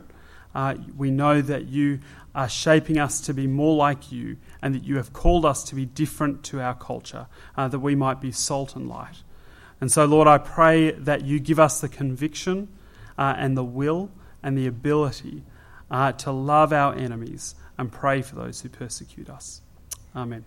Uh, 0.52 0.74
we 0.96 1.12
know 1.12 1.40
that 1.40 1.68
you 1.68 2.00
are 2.34 2.48
shaping 2.48 2.98
us 2.98 3.20
to 3.20 3.32
be 3.32 3.46
more 3.46 3.76
like 3.76 4.10
you 4.10 4.38
and 4.60 4.74
that 4.74 4.82
you 4.82 4.96
have 4.96 5.12
called 5.12 5.44
us 5.44 5.62
to 5.62 5.76
be 5.76 5.86
different 5.86 6.42
to 6.46 6.60
our 6.60 6.74
culture, 6.74 7.28
uh, 7.56 7.68
that 7.68 7.78
we 7.78 7.94
might 7.94 8.20
be 8.20 8.32
salt 8.32 8.74
and 8.74 8.88
light. 8.88 9.22
And 9.80 9.90
so, 9.90 10.04
Lord, 10.04 10.28
I 10.28 10.38
pray 10.38 10.90
that 10.92 11.24
you 11.24 11.40
give 11.40 11.58
us 11.58 11.80
the 11.80 11.88
conviction 11.88 12.68
uh, 13.16 13.34
and 13.36 13.56
the 13.56 13.64
will 13.64 14.10
and 14.42 14.56
the 14.56 14.66
ability 14.66 15.44
uh, 15.90 16.12
to 16.12 16.30
love 16.30 16.72
our 16.72 16.94
enemies 16.94 17.54
and 17.78 17.90
pray 17.90 18.22
for 18.22 18.36
those 18.36 18.60
who 18.60 18.68
persecute 18.68 19.30
us. 19.30 19.62
Amen. 20.14 20.44